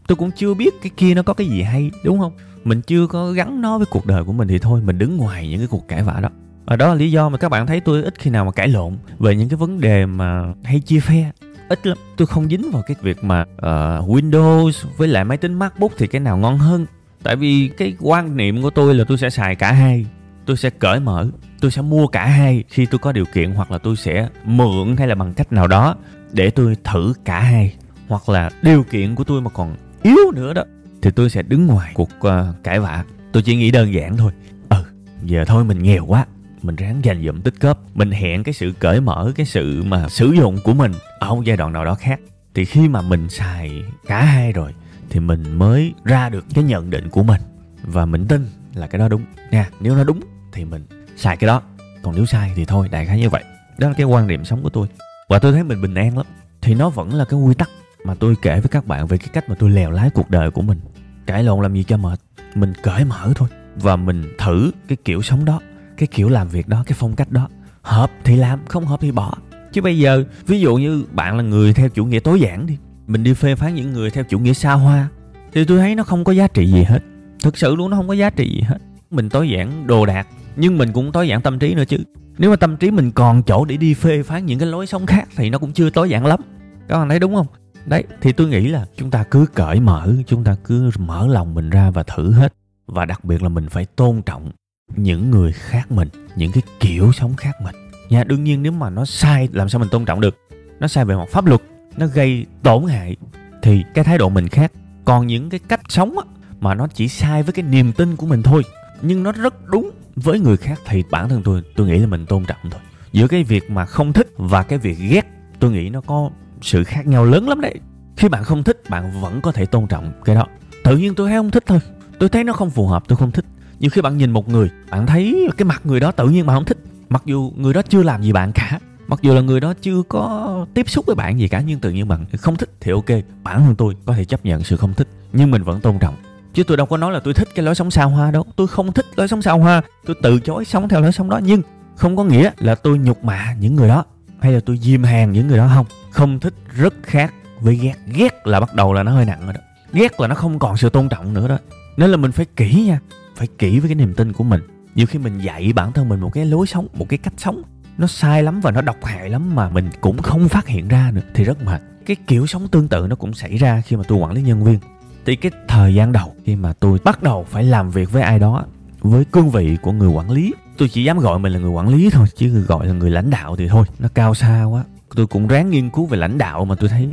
Tôi 0.08 0.16
cũng 0.16 0.32
chưa 0.32 0.54
biết 0.54 0.74
cái 0.82 0.92
kia 0.98 1.14
nó 1.14 1.24
có 1.24 1.34
cái 1.34 1.48
gì 1.48 1.62
hay, 1.62 1.92
đúng 2.04 2.20
không? 2.20 2.34
Mình 2.64 2.82
chưa 2.82 3.08
có 3.08 3.32
gắn 3.32 3.62
nó 3.62 3.78
với 3.78 3.88
cuộc 3.90 4.06
đời 4.06 4.24
của 4.24 4.34
mình 4.34 4.48
thì 4.48 4.60
thôi, 4.60 4.82
mình 4.86 4.98
đứng 4.98 5.18
ngoài 5.18 5.48
những 5.50 5.60
cái 5.60 5.68
cuộc 5.68 5.88
cãi 5.88 6.04
vã 6.04 6.20
đó. 6.22 6.30
Và 6.66 6.76
đó 6.76 6.88
là 6.88 6.94
lý 6.94 7.12
do 7.12 7.30
mà 7.30 7.38
các 7.38 7.50
bạn 7.50 7.68
thấy 7.68 7.80
tôi 7.80 8.04
ít 8.04 8.20
khi 8.20 8.30
nào 8.30 8.46
mà 8.46 8.52
cãi 8.52 8.68
lộn 8.68 8.98
về 9.20 9.36
những 9.36 9.50
cái 9.50 9.58
vấn 9.58 9.80
đề 9.80 10.06
mà 10.06 10.54
hay 10.64 10.80
chia 10.80 11.00
phe 11.00 11.32
ít 11.72 11.88
lắm. 11.88 11.98
Tôi 12.18 12.28
không 12.28 12.50
dính 12.50 12.72
vào 12.72 12.82
cái 12.82 12.96
việc 13.02 13.24
mà 13.24 13.42
uh, 13.42 14.10
Windows 14.10 14.72
với 14.98 15.08
lại 15.08 15.24
máy 15.24 15.38
tính 15.38 15.54
MacBook 15.54 15.92
thì 15.98 16.08
cái 16.08 16.20
nào 16.20 16.38
ngon 16.38 16.58
hơn. 16.58 16.86
Tại 17.24 17.36
vì 17.36 17.72
cái 17.78 17.96
quan 18.00 18.38
niệm 18.38 18.62
của 18.62 18.70
tôi 18.70 18.96
là 18.96 19.04
tôi 19.08 19.18
sẽ 19.18 19.30
xài 19.30 19.56
cả 19.56 19.72
hai. 19.72 20.06
Tôi 20.46 20.58
sẽ 20.58 20.70
cởi 20.70 21.00
mở 21.00 21.28
tôi 21.62 21.72
sẽ 21.72 21.82
mua 21.82 22.08
cả 22.08 22.28
hai 22.28 22.64
khi 22.70 22.86
tôi 22.86 23.00
có 23.00 23.12
điều 23.12 23.26
kiện 23.26 23.52
hoặc 23.52 23.72
là 23.72 23.78
tôi 23.78 23.96
sẽ 23.96 24.30
mượn 24.46 24.96
hay 24.98 25.08
là 25.08 25.16
bằng 25.16 25.34
cách 25.34 25.54
nào 25.54 25.68
đó 25.68 25.96
để 26.32 26.50
tôi 26.50 26.76
thử 26.84 27.14
cả 27.26 27.40
hai. 27.40 27.76
Hoặc 28.08 28.30
là 28.30 28.50
điều 28.62 28.84
kiện 28.84 29.16
của 29.16 29.24
tôi 29.24 29.42
mà 29.42 29.50
còn 29.50 29.76
yếu 30.04 30.32
nữa 30.34 30.54
đó 30.54 30.64
thì 31.02 31.12
tôi 31.12 31.30
sẽ 31.30 31.42
đứng 31.42 31.68
ngoài 31.68 31.92
cuộc 31.94 32.10
uh, 32.28 32.64
cãi 32.64 32.80
vã. 32.80 33.04
Tôi 33.32 33.44
chỉ 33.44 33.56
nghĩ 33.56 33.72
đơn 33.72 33.94
giản 33.94 34.18
thôi. 34.18 34.32
Ừ 34.70 34.84
giờ 35.24 35.46
thôi 35.48 35.64
mình 35.64 35.84
nghèo 35.84 36.06
quá 36.06 36.26
mình 36.62 36.76
ráng 36.76 37.06
dành 37.06 37.26
dụm 37.26 37.42
tích 37.42 37.54
góp, 37.60 37.80
mình 37.94 38.12
hẹn 38.12 38.44
cái 38.44 38.54
sự 38.54 38.74
cởi 38.80 39.02
mở, 39.02 39.32
cái 39.36 39.46
sự 39.46 39.84
mà 39.84 40.10
sử 40.10 40.32
dụng 40.32 40.58
của 40.64 40.74
mình 40.74 40.92
ở 41.20 41.36
một 41.36 41.42
giai 41.46 41.58
đoạn 41.58 41.74
nào 41.74 41.86
đó 41.86 41.96
khác. 41.96 42.20
Thì 42.54 42.66
khi 42.66 42.88
mà 42.88 43.02
mình 43.02 43.30
xài 43.30 43.84
cả 44.08 44.24
hai 44.24 44.52
rồi, 44.52 44.74
thì 45.10 45.20
mình 45.20 45.58
mới 45.58 45.94
ra 46.04 46.30
được 46.30 46.46
cái 46.54 46.64
nhận 46.64 46.90
định 46.90 47.10
của 47.10 47.24
mình. 47.24 47.42
Và 47.84 48.06
mình 48.06 48.28
tin 48.28 48.48
là 48.74 48.88
cái 48.88 49.00
đó 49.00 49.08
đúng. 49.08 49.22
Nha, 49.52 49.70
nếu 49.80 49.96
nó 49.96 50.04
đúng 50.04 50.20
thì 50.52 50.66
mình 50.66 50.86
xài 51.18 51.38
cái 51.38 51.48
đó. 51.48 51.62
Còn 52.02 52.16
nếu 52.16 52.26
sai 52.26 52.52
thì 52.56 52.66
thôi, 52.66 52.90
đại 52.92 53.06
khái 53.06 53.20
như 53.20 53.30
vậy. 53.30 53.44
Đó 53.78 53.88
là 53.88 53.94
cái 53.94 54.06
quan 54.06 54.28
điểm 54.28 54.46
sống 54.46 54.64
của 54.64 54.70
tôi. 54.70 54.88
Và 55.30 55.40
tôi 55.40 55.52
thấy 55.52 55.64
mình 55.64 55.82
bình 55.82 55.96
an 55.96 56.18
lắm. 56.18 56.26
Thì 56.62 56.76
nó 56.76 56.90
vẫn 56.90 57.14
là 57.14 57.26
cái 57.26 57.40
quy 57.40 57.54
tắc 57.54 57.70
mà 58.04 58.16
tôi 58.16 58.36
kể 58.42 58.60
với 58.60 58.70
các 58.70 58.88
bạn 58.88 59.08
về 59.08 59.18
cái 59.18 59.30
cách 59.34 59.50
mà 59.50 59.56
tôi 59.60 59.70
lèo 59.70 59.92
lái 59.92 60.10
cuộc 60.10 60.30
đời 60.30 60.52
của 60.52 60.62
mình. 60.62 60.80
Cãi 61.26 61.44
lộn 61.44 61.62
làm 61.62 61.74
gì 61.74 61.84
cho 61.84 61.98
mệt? 61.98 62.20
Mình 62.56 62.74
cởi 62.84 63.06
mở 63.06 63.32
thôi. 63.36 63.50
Và 63.76 63.96
mình 63.96 64.34
thử 64.38 64.72
cái 64.88 64.98
kiểu 65.06 65.22
sống 65.22 65.46
đó 65.46 65.62
cái 66.02 66.08
kiểu 66.08 66.30
làm 66.30 66.48
việc 66.48 66.68
đó, 66.68 66.84
cái 66.88 66.96
phong 67.00 67.16
cách 67.16 67.32
đó. 67.32 67.50
Hợp 67.82 68.12
thì 68.24 68.36
làm, 68.36 68.60
không 68.68 68.86
hợp 68.86 69.02
thì 69.02 69.12
bỏ. 69.12 69.34
Chứ 69.72 69.82
bây 69.82 70.00
giờ, 70.00 70.24
ví 70.48 70.60
dụ 70.60 70.76
như 70.76 71.06
bạn 71.12 71.38
là 71.38 71.44
người 71.44 71.74
theo 71.74 71.90
chủ 71.90 72.06
nghĩa 72.06 72.20
tối 72.20 72.40
giản 72.40 72.66
đi, 72.66 72.78
mình 73.08 73.24
đi 73.24 73.34
phê 73.34 73.56
phán 73.56 73.76
những 73.76 73.94
người 73.94 74.10
theo 74.10 74.24
chủ 74.24 74.40
nghĩa 74.40 74.54
xa 74.54 74.74
hoa, 74.74 75.08
thì 75.54 75.66
tôi 75.66 75.78
thấy 75.78 75.96
nó 75.96 76.04
không 76.04 76.24
có 76.24 76.32
giá 76.32 76.48
trị 76.48 76.72
gì 76.72 76.84
hết. 76.84 77.00
Thực 77.44 77.58
sự 77.58 77.76
luôn, 77.76 77.90
nó 77.90 77.98
không 77.98 78.08
có 78.08 78.14
giá 78.14 78.30
trị 78.30 78.52
gì 78.54 78.62
hết. 78.62 78.78
Mình 79.12 79.30
tối 79.30 79.50
giản 79.50 79.88
đồ 79.88 80.06
đạc, 80.06 80.28
nhưng 80.56 80.78
mình 80.78 80.92
cũng 80.94 81.12
tối 81.12 81.28
giản 81.28 81.42
tâm 81.42 81.60
trí 81.60 81.74
nữa 81.74 81.86
chứ. 81.88 81.98
Nếu 82.38 82.50
mà 82.50 82.56
tâm 82.56 82.78
trí 82.78 82.92
mình 82.92 83.12
còn 83.12 83.44
chỗ 83.44 83.66
để 83.66 83.78
đi 83.78 83.94
phê 83.94 84.24
phán 84.24 84.46
những 84.46 84.60
cái 84.60 84.70
lối 84.70 84.88
sống 84.88 85.06
khác 85.06 85.30
thì 85.36 85.50
nó 85.50 85.58
cũng 85.58 85.74
chưa 85.74 85.90
tối 85.90 86.10
giản 86.10 86.26
lắm. 86.26 86.40
Các 86.88 86.98
bạn 86.98 87.10
thấy 87.10 87.20
đúng 87.20 87.36
không? 87.36 87.48
Đấy, 87.86 88.04
thì 88.22 88.32
tôi 88.32 88.48
nghĩ 88.48 88.68
là 88.68 88.86
chúng 88.98 89.12
ta 89.12 89.24
cứ 89.24 89.46
cởi 89.54 89.80
mở, 89.80 90.14
chúng 90.28 90.44
ta 90.44 90.56
cứ 90.64 90.90
mở 91.00 91.28
lòng 91.28 91.54
mình 91.54 91.70
ra 91.70 91.92
và 91.92 92.04
thử 92.04 92.32
hết. 92.32 92.54
Và 92.88 93.06
đặc 93.06 93.26
biệt 93.26 93.44
là 93.44 93.50
mình 93.50 93.70
phải 93.70 93.86
tôn 93.86 94.22
trọng 94.22 94.52
những 94.96 95.32
người 95.32 95.52
khác 95.52 95.92
mình 95.92 96.10
những 96.36 96.52
cái 96.52 96.64
kiểu 96.80 97.12
sống 97.12 97.36
khác 97.36 97.56
mình. 97.64 97.76
Nha 98.10 98.24
đương 98.24 98.44
nhiên 98.44 98.64
nếu 98.64 98.72
mà 98.72 98.90
nó 98.90 99.06
sai 99.06 99.50
làm 99.52 99.70
sao 99.70 99.80
mình 99.80 99.90
tôn 99.90 100.06
trọng 100.06 100.22
được? 100.22 100.38
Nó 100.80 100.88
sai 100.88 101.06
về 101.06 101.16
mặt 101.16 101.30
pháp 101.32 101.46
luật 101.46 101.62
nó 101.98 102.08
gây 102.08 102.46
tổn 102.64 102.86
hại 102.86 103.16
thì 103.62 103.84
cái 103.94 104.04
thái 104.04 104.18
độ 104.18 104.30
mình 104.30 104.48
khác. 104.48 104.72
Còn 105.06 105.28
những 105.28 105.50
cái 105.50 105.60
cách 105.68 105.82
sống 105.90 106.18
á, 106.18 106.26
mà 106.60 106.74
nó 106.74 106.88
chỉ 106.94 107.08
sai 107.08 107.44
với 107.44 107.54
cái 107.54 107.66
niềm 107.66 107.94
tin 107.94 108.16
của 108.16 108.26
mình 108.26 108.44
thôi 108.44 108.64
nhưng 109.02 109.24
nó 109.24 109.32
rất 109.32 109.70
đúng 109.70 109.92
với 110.16 110.40
người 110.40 110.58
khác 110.58 110.80
thì 110.86 111.04
bản 111.12 111.30
thân 111.30 111.42
tôi 111.44 111.64
tôi 111.76 111.88
nghĩ 111.88 112.00
là 112.00 112.08
mình 112.08 112.26
tôn 112.26 112.46
trọng 112.46 112.70
thôi. 112.72 112.82
Giữa 113.12 113.28
cái 113.28 113.44
việc 113.44 113.72
mà 113.72 113.86
không 113.86 114.14
thích 114.14 114.28
và 114.38 114.64
cái 114.64 114.80
việc 114.80 114.98
ghét 115.10 115.26
tôi 115.60 115.72
nghĩ 115.72 115.90
nó 115.90 116.02
có 116.02 116.30
sự 116.62 116.84
khác 116.84 117.08
nhau 117.08 117.26
lớn 117.26 117.50
lắm 117.50 117.62
đấy. 117.62 117.80
Khi 118.18 118.30
bạn 118.30 118.44
không 118.44 118.64
thích 118.64 118.82
bạn 118.90 119.22
vẫn 119.22 119.42
có 119.42 119.52
thể 119.52 119.66
tôn 119.66 119.88
trọng 119.88 120.12
cái 120.26 120.36
đó. 120.36 120.48
Tự 120.84 120.98
nhiên 120.98 121.16
tôi 121.16 121.30
thấy 121.30 121.38
không 121.38 121.52
thích 121.52 121.64
thôi. 121.68 121.80
Tôi 122.20 122.30
thấy 122.30 122.44
nó 122.44 122.54
không 122.54 122.70
phù 122.70 122.88
hợp 122.88 123.04
tôi 123.08 123.18
không 123.18 123.32
thích 123.32 123.46
nhiều 123.82 123.90
khi 123.90 124.02
bạn 124.02 124.18
nhìn 124.18 124.32
một 124.32 124.50
người, 124.50 124.70
bạn 124.90 125.06
thấy 125.06 125.50
cái 125.58 125.66
mặt 125.66 125.82
người 125.84 126.00
đó 126.00 126.12
tự 126.12 126.30
nhiên 126.30 126.46
bạn 126.46 126.58
không 126.58 126.66
thích. 126.66 126.78
Mặc 127.10 127.24
dù 127.26 127.52
người 127.56 127.74
đó 127.74 127.82
chưa 127.90 128.04
làm 128.04 128.24
gì 128.24 128.32
bạn 128.32 128.52
cả, 128.52 128.80
mặc 129.08 129.20
dù 129.22 129.34
là 129.34 129.42
người 129.42 129.60
đó 129.60 129.74
chưa 129.82 130.02
có 130.10 130.66
tiếp 130.74 130.90
xúc 130.90 131.06
với 131.06 131.16
bạn 131.16 131.40
gì 131.40 131.48
cả, 131.48 131.62
nhưng 131.66 131.80
tự 131.80 131.90
nhiên 131.90 132.08
bạn 132.08 132.26
không 132.38 132.56
thích 132.56 132.70
thì 132.80 132.92
ok, 132.92 133.06
bản 133.44 133.66
thân 133.66 133.76
tôi 133.76 133.96
có 134.06 134.14
thể 134.14 134.26
chấp 134.26 134.46
nhận 134.46 134.64
sự 134.64 134.78
không 134.78 134.94
thích, 134.94 135.08
nhưng 135.34 135.52
mình 135.52 135.64
vẫn 135.64 135.82
tôn 135.82 136.00
trọng. 136.00 136.16
Chứ 136.54 136.64
tôi 136.64 136.78
đâu 136.78 136.86
có 136.86 136.98
nói 136.98 137.12
là 137.12 137.20
tôi 137.20 137.34
thích 137.34 137.50
cái 137.56 137.66
lối 137.66 137.76
sống 137.76 137.92
xa 137.92 138.04
hoa 138.04 138.32
đâu. 138.32 138.46
Tôi 138.56 138.68
không 138.68 138.92
thích 138.92 139.06
lối 139.16 139.28
sống 139.28 139.42
xa 139.42 139.52
hoa, 139.52 139.82
tôi 140.06 140.16
từ 140.22 140.40
chối 140.40 140.66
sống 140.66 140.90
theo 140.90 141.02
lối 141.02 141.12
sống 141.12 141.30
đó, 141.30 141.40
nhưng 141.44 141.62
không 141.96 142.16
có 142.16 142.24
nghĩa 142.24 142.52
là 142.58 142.76
tôi 142.76 142.98
nhục 142.98 143.24
mạ 143.24 143.54
những 143.60 143.76
người 143.76 143.88
đó, 143.88 144.06
hay 144.40 144.52
là 144.52 144.60
tôi 144.66 144.78
diêm 144.82 145.04
hàng 145.04 145.32
những 145.32 145.48
người 145.48 145.58
đó 145.58 145.72
không. 145.76 145.86
Không 146.12 146.40
thích 146.40 146.54
rất 146.76 146.94
khác 147.04 147.34
với 147.60 147.76
ghét. 147.76 147.96
Ghét 148.08 148.48
là 148.48 148.60
bắt 148.60 148.74
đầu 148.76 148.94
là 148.94 149.04
nó 149.04 149.12
hơi 149.12 149.26
nặng 149.26 149.42
rồi 149.44 149.54
đó. 149.54 149.62
Ghét 149.94 150.20
là 150.20 150.28
nó 150.28 150.36
không 150.36 150.60
còn 150.60 150.78
sự 150.78 150.90
tôn 150.90 151.10
trọng 151.10 151.34
nữa 151.34 151.48
đó. 151.48 151.58
Nên 151.98 152.10
là 152.10 152.18
mình 152.18 152.32
phải 152.32 152.46
kỹ 152.56 152.84
nha 152.88 153.00
phải 153.36 153.48
kỹ 153.58 153.80
với 153.80 153.90
cái 153.90 153.96
niềm 153.96 154.14
tin 154.14 154.34
của 154.34 154.44
mình. 154.44 154.62
Nhiều 154.96 155.08
khi 155.08 155.20
mình 155.20 155.40
dạy 155.40 155.74
bản 155.74 155.92
thân 155.92 156.10
mình 156.10 156.20
một 156.20 156.30
cái 156.34 156.46
lối 156.46 156.68
sống, 156.68 156.88
một 156.94 157.06
cái 157.10 157.18
cách 157.18 157.34
sống 157.38 157.62
nó 157.98 158.08
sai 158.08 158.44
lắm 158.44 158.62
và 158.62 158.72
nó 158.72 158.82
độc 158.82 158.98
hại 159.04 159.30
lắm 159.30 159.56
mà 159.56 159.70
mình 159.70 159.90
cũng 160.02 160.22
không 160.22 160.50
phát 160.50 160.68
hiện 160.68 160.88
ra 160.88 161.12
nữa 161.14 161.22
thì 161.34 161.44
rất 161.44 161.64
mệt. 161.64 161.82
Cái 162.06 162.16
kiểu 162.28 162.48
sống 162.48 162.68
tương 162.68 162.88
tự 162.88 163.08
nó 163.10 163.16
cũng 163.16 163.34
xảy 163.34 163.58
ra 163.58 163.82
khi 163.82 163.96
mà 163.96 164.04
tôi 164.08 164.18
quản 164.18 164.32
lý 164.32 164.42
nhân 164.42 164.64
viên. 164.64 164.80
Thì 165.26 165.36
cái 165.36 165.52
thời 165.68 165.96
gian 165.96 166.12
đầu 166.12 166.34
khi 166.46 166.56
mà 166.56 166.74
tôi 166.74 167.00
bắt 167.04 167.24
đầu 167.24 167.46
phải 167.50 167.64
làm 167.64 167.90
việc 167.90 168.12
với 168.12 168.22
ai 168.22 168.40
đó, 168.40 168.66
với 169.02 169.26
cương 169.26 169.50
vị 169.50 169.78
của 169.82 169.92
người 169.92 170.10
quản 170.10 170.32
lý, 170.32 170.54
tôi 170.78 170.90
chỉ 170.90 171.04
dám 171.04 171.20
gọi 171.20 171.40
mình 171.40 171.54
là 171.54 171.60
người 171.60 171.70
quản 171.70 171.90
lý 171.90 172.10
thôi, 172.10 172.28
chứ 172.36 172.62
gọi 172.62 172.88
là 172.88 172.94
người 172.94 173.10
lãnh 173.10 173.30
đạo 173.30 173.56
thì 173.56 173.68
thôi, 173.68 173.86
nó 174.00 174.08
cao 174.14 174.34
xa 174.34 174.64
quá. 174.64 174.84
Tôi 175.16 175.28
cũng 175.28 175.48
ráng 175.48 175.70
nghiên 175.70 175.90
cứu 175.90 176.06
về 176.06 176.18
lãnh 176.18 176.38
đạo 176.38 176.66
mà 176.66 176.76
tôi 176.76 176.90
thấy 176.90 177.10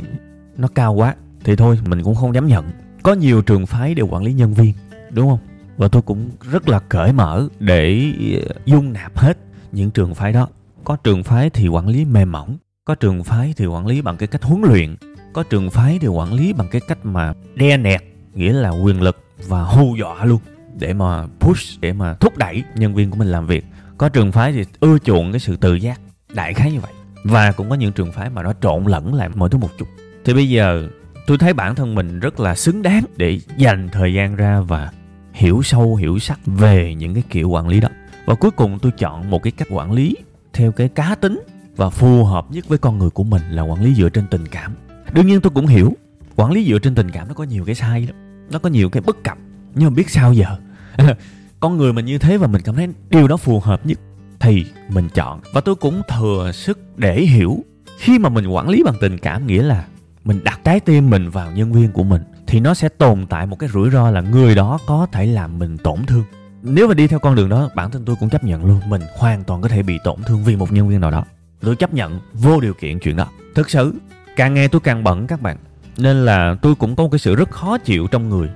nó 0.57 0.67
cao 0.67 0.93
quá 0.93 1.15
thì 1.43 1.55
thôi, 1.55 1.79
mình 1.85 2.03
cũng 2.03 2.15
không 2.15 2.35
dám 2.35 2.47
nhận. 2.47 2.65
Có 3.03 3.13
nhiều 3.13 3.41
trường 3.41 3.65
phái 3.65 3.95
đều 3.95 4.07
quản 4.07 4.23
lý 4.23 4.33
nhân 4.33 4.53
viên, 4.53 4.73
đúng 5.11 5.29
không? 5.29 5.39
Và 5.79 5.87
tôi 5.87 6.01
cũng 6.01 6.29
rất 6.51 6.69
là 6.69 6.79
cởi 6.79 7.13
mở 7.13 7.47
để 7.59 8.13
ờ, 8.47 8.53
dung 8.65 8.93
nạp 8.93 9.17
hết 9.17 9.37
những 9.71 9.91
trường 9.91 10.15
phái 10.15 10.33
đó. 10.33 10.47
Có 10.83 10.95
trường 10.95 11.23
phái 11.23 11.49
thì 11.49 11.67
quản 11.67 11.87
lý 11.87 12.05
mềm 12.05 12.31
mỏng, 12.31 12.57
có 12.85 12.95
trường 12.95 13.23
phái 13.23 13.53
thì 13.57 13.65
quản 13.65 13.87
lý 13.87 14.01
bằng 14.01 14.17
cái 14.17 14.27
cách 14.27 14.43
huấn 14.43 14.61
luyện, 14.61 14.95
có 15.33 15.43
trường 15.43 15.69
phái 15.69 15.99
thì 16.01 16.07
quản 16.07 16.33
lý 16.33 16.53
bằng 16.53 16.67
cái 16.71 16.81
cách 16.87 16.97
mà 17.03 17.33
đe 17.55 17.77
nẹt, 17.77 18.01
nghĩa 18.33 18.53
là 18.53 18.69
quyền 18.69 19.01
lực 19.01 19.17
và 19.47 19.63
hù 19.63 19.95
dọa 19.95 20.25
luôn, 20.25 20.41
để 20.79 20.93
mà 20.93 21.27
push, 21.39 21.81
để 21.81 21.93
mà 21.93 22.13
thúc 22.13 22.37
đẩy 22.37 22.63
nhân 22.75 22.95
viên 22.95 23.11
của 23.11 23.17
mình 23.17 23.27
làm 23.27 23.47
việc. 23.47 23.65
Có 23.97 24.09
trường 24.09 24.31
phái 24.31 24.51
thì 24.51 24.63
ưa 24.79 24.97
chuộng 24.97 25.31
cái 25.31 25.39
sự 25.39 25.55
tự 25.55 25.75
giác, 25.75 26.01
đại 26.33 26.53
khái 26.53 26.71
như 26.71 26.79
vậy. 26.79 26.91
Và 27.23 27.51
cũng 27.51 27.69
có 27.69 27.75
những 27.75 27.91
trường 27.91 28.11
phái 28.11 28.29
mà 28.29 28.43
nó 28.43 28.53
trộn 28.61 28.85
lẫn 28.85 29.13
lại 29.13 29.29
mọi 29.35 29.49
thứ 29.49 29.57
một 29.57 29.69
chút. 29.77 29.87
Thì 30.25 30.33
bây 30.33 30.49
giờ, 30.49 30.87
tôi 31.27 31.37
thấy 31.37 31.53
bản 31.53 31.75
thân 31.75 31.95
mình 31.95 32.19
rất 32.19 32.39
là 32.39 32.55
xứng 32.55 32.81
đáng 32.81 33.03
để 33.17 33.39
dành 33.57 33.89
thời 33.89 34.13
gian 34.13 34.35
ra 34.35 34.59
và 34.59 34.91
hiểu 35.39 35.61
sâu, 35.63 35.95
hiểu 35.95 36.19
sắc 36.19 36.39
về 36.45 36.95
những 36.95 37.13
cái 37.13 37.23
kiểu 37.29 37.49
quản 37.49 37.67
lý 37.67 37.79
đó. 37.79 37.89
Và 38.25 38.35
cuối 38.35 38.51
cùng 38.51 38.79
tôi 38.79 38.91
chọn 38.97 39.29
một 39.29 39.43
cái 39.43 39.51
cách 39.51 39.67
quản 39.71 39.91
lý 39.91 40.15
theo 40.53 40.71
cái 40.71 40.89
cá 40.89 41.15
tính 41.15 41.41
và 41.75 41.89
phù 41.89 42.25
hợp 42.25 42.51
nhất 42.51 42.67
với 42.67 42.77
con 42.77 42.97
người 42.97 43.09
của 43.09 43.23
mình 43.23 43.41
là 43.51 43.61
quản 43.61 43.83
lý 43.83 43.95
dựa 43.95 44.09
trên 44.09 44.27
tình 44.27 44.47
cảm. 44.47 44.75
Đương 45.13 45.27
nhiên 45.27 45.41
tôi 45.41 45.51
cũng 45.55 45.67
hiểu, 45.67 45.93
quản 46.35 46.51
lý 46.51 46.65
dựa 46.69 46.79
trên 46.79 46.95
tình 46.95 47.11
cảm 47.11 47.27
nó 47.27 47.33
có 47.33 47.43
nhiều 47.43 47.65
cái 47.65 47.75
sai 47.75 48.05
lắm, 48.05 48.15
nó 48.51 48.59
có 48.59 48.69
nhiều 48.69 48.89
cái 48.89 49.01
bất 49.01 49.23
cập, 49.23 49.37
nhưng 49.75 49.89
mà 49.89 49.95
biết 49.95 50.09
sao 50.09 50.33
giờ? 50.33 50.57
Con 51.59 51.77
người 51.77 51.93
mình 51.93 52.05
như 52.05 52.17
thế 52.17 52.37
và 52.37 52.47
mình 52.47 52.61
cảm 52.61 52.75
thấy 52.75 52.87
điều 53.09 53.27
đó 53.27 53.37
phù 53.37 53.59
hợp 53.59 53.85
nhất 53.85 53.99
thì 54.39 54.65
mình 54.89 55.09
chọn. 55.13 55.39
Và 55.53 55.61
tôi 55.61 55.75
cũng 55.75 56.01
thừa 56.09 56.51
sức 56.53 56.79
để 56.97 57.21
hiểu, 57.21 57.63
khi 57.97 58.19
mà 58.19 58.29
mình 58.29 58.47
quản 58.47 58.69
lý 58.69 58.83
bằng 58.83 58.95
tình 59.01 59.17
cảm 59.17 59.47
nghĩa 59.47 59.63
là 59.63 59.85
mình 60.25 60.39
đặt 60.43 60.59
trái 60.63 60.79
tim 60.79 61.09
mình 61.09 61.29
vào 61.29 61.51
nhân 61.51 61.71
viên 61.71 61.91
của 61.91 62.03
mình 62.03 62.21
thì 62.49 62.59
nó 62.59 62.73
sẽ 62.73 62.89
tồn 62.89 63.25
tại 63.29 63.45
một 63.45 63.59
cái 63.59 63.69
rủi 63.69 63.89
ro 63.89 64.09
là 64.09 64.21
người 64.21 64.55
đó 64.55 64.79
có 64.87 65.07
thể 65.11 65.25
làm 65.25 65.59
mình 65.59 65.77
tổn 65.77 66.05
thương. 66.05 66.23
Nếu 66.63 66.87
mà 66.87 66.93
đi 66.93 67.07
theo 67.07 67.19
con 67.19 67.35
đường 67.35 67.49
đó, 67.49 67.69
bản 67.75 67.91
thân 67.91 68.05
tôi 68.05 68.15
cũng 68.19 68.29
chấp 68.29 68.43
nhận 68.43 68.65
luôn, 68.65 68.79
mình 68.87 69.01
hoàn 69.17 69.43
toàn 69.43 69.61
có 69.61 69.69
thể 69.69 69.83
bị 69.83 69.99
tổn 70.03 70.23
thương 70.23 70.43
vì 70.43 70.55
một 70.55 70.71
nhân 70.71 70.89
viên 70.89 71.01
nào 71.01 71.11
đó. 71.11 71.25
Tôi 71.61 71.75
chấp 71.75 71.93
nhận 71.93 72.19
vô 72.33 72.59
điều 72.59 72.73
kiện 72.73 72.99
chuyện 72.99 73.15
đó. 73.15 73.27
Thực 73.55 73.69
sự, 73.69 73.93
càng 74.35 74.53
nghe 74.53 74.67
tôi 74.67 74.81
càng 74.81 75.03
bận 75.03 75.27
các 75.27 75.41
bạn. 75.41 75.57
Nên 75.97 76.25
là 76.25 76.55
tôi 76.61 76.75
cũng 76.75 76.95
có 76.95 77.03
một 77.03 77.09
cái 77.11 77.19
sự 77.19 77.35
rất 77.35 77.51
khó 77.51 77.77
chịu 77.77 78.07
trong 78.07 78.29
người 78.29 78.49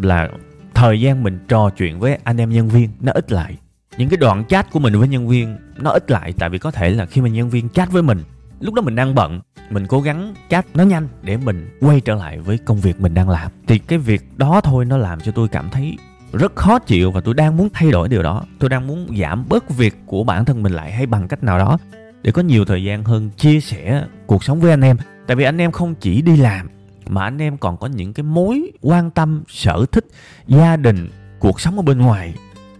là 0.00 0.28
thời 0.74 1.00
gian 1.00 1.22
mình 1.22 1.38
trò 1.48 1.70
chuyện 1.70 2.00
với 2.00 2.18
anh 2.24 2.40
em 2.40 2.50
nhân 2.50 2.68
viên 2.68 2.90
nó 3.00 3.12
ít 3.12 3.32
lại. 3.32 3.56
Những 3.96 4.08
cái 4.08 4.16
đoạn 4.16 4.44
chat 4.48 4.70
của 4.70 4.78
mình 4.78 4.98
với 4.98 5.08
nhân 5.08 5.28
viên 5.28 5.56
nó 5.76 5.90
ít 5.90 6.10
lại, 6.10 6.34
tại 6.38 6.48
vì 6.48 6.58
có 6.58 6.70
thể 6.70 6.90
là 6.90 7.06
khi 7.06 7.20
mà 7.20 7.28
nhân 7.28 7.50
viên 7.50 7.68
chat 7.68 7.92
với 7.92 8.02
mình 8.02 8.22
lúc 8.60 8.74
đó 8.74 8.82
mình 8.82 8.94
đang 8.94 9.14
bận 9.14 9.40
mình 9.70 9.86
cố 9.86 10.00
gắng 10.00 10.34
chat 10.48 10.66
nó 10.74 10.84
nhanh 10.84 11.08
để 11.22 11.36
mình 11.36 11.78
quay 11.80 12.00
trở 12.00 12.14
lại 12.14 12.38
với 12.38 12.58
công 12.58 12.80
việc 12.80 13.00
mình 13.00 13.14
đang 13.14 13.30
làm. 13.30 13.52
Thì 13.66 13.78
cái 13.78 13.98
việc 13.98 14.22
đó 14.36 14.60
thôi 14.60 14.84
nó 14.84 14.96
làm 14.96 15.20
cho 15.20 15.32
tôi 15.32 15.48
cảm 15.48 15.70
thấy 15.70 15.96
rất 16.32 16.56
khó 16.56 16.78
chịu 16.78 17.10
và 17.10 17.20
tôi 17.20 17.34
đang 17.34 17.56
muốn 17.56 17.68
thay 17.72 17.90
đổi 17.90 18.08
điều 18.08 18.22
đó. 18.22 18.44
Tôi 18.58 18.70
đang 18.70 18.86
muốn 18.86 19.06
giảm 19.20 19.44
bớt 19.48 19.70
việc 19.70 19.94
của 20.06 20.24
bản 20.24 20.44
thân 20.44 20.62
mình 20.62 20.72
lại 20.72 20.92
hay 20.92 21.06
bằng 21.06 21.28
cách 21.28 21.44
nào 21.44 21.58
đó 21.58 21.78
để 22.22 22.32
có 22.32 22.42
nhiều 22.42 22.64
thời 22.64 22.84
gian 22.84 23.04
hơn 23.04 23.30
chia 23.36 23.60
sẻ 23.60 24.04
cuộc 24.26 24.44
sống 24.44 24.60
với 24.60 24.70
anh 24.70 24.80
em. 24.80 24.96
Tại 25.26 25.36
vì 25.36 25.44
anh 25.44 25.58
em 25.58 25.72
không 25.72 25.94
chỉ 25.94 26.22
đi 26.22 26.36
làm 26.36 26.68
mà 27.08 27.22
anh 27.22 27.42
em 27.42 27.58
còn 27.58 27.76
có 27.76 27.86
những 27.86 28.12
cái 28.12 28.24
mối 28.24 28.72
quan 28.80 29.10
tâm 29.10 29.42
sở 29.48 29.84
thích 29.92 30.06
gia 30.46 30.76
đình 30.76 31.10
cuộc 31.38 31.60
sống 31.60 31.76
ở 31.76 31.82
bên 31.82 31.98
ngoài. 31.98 32.34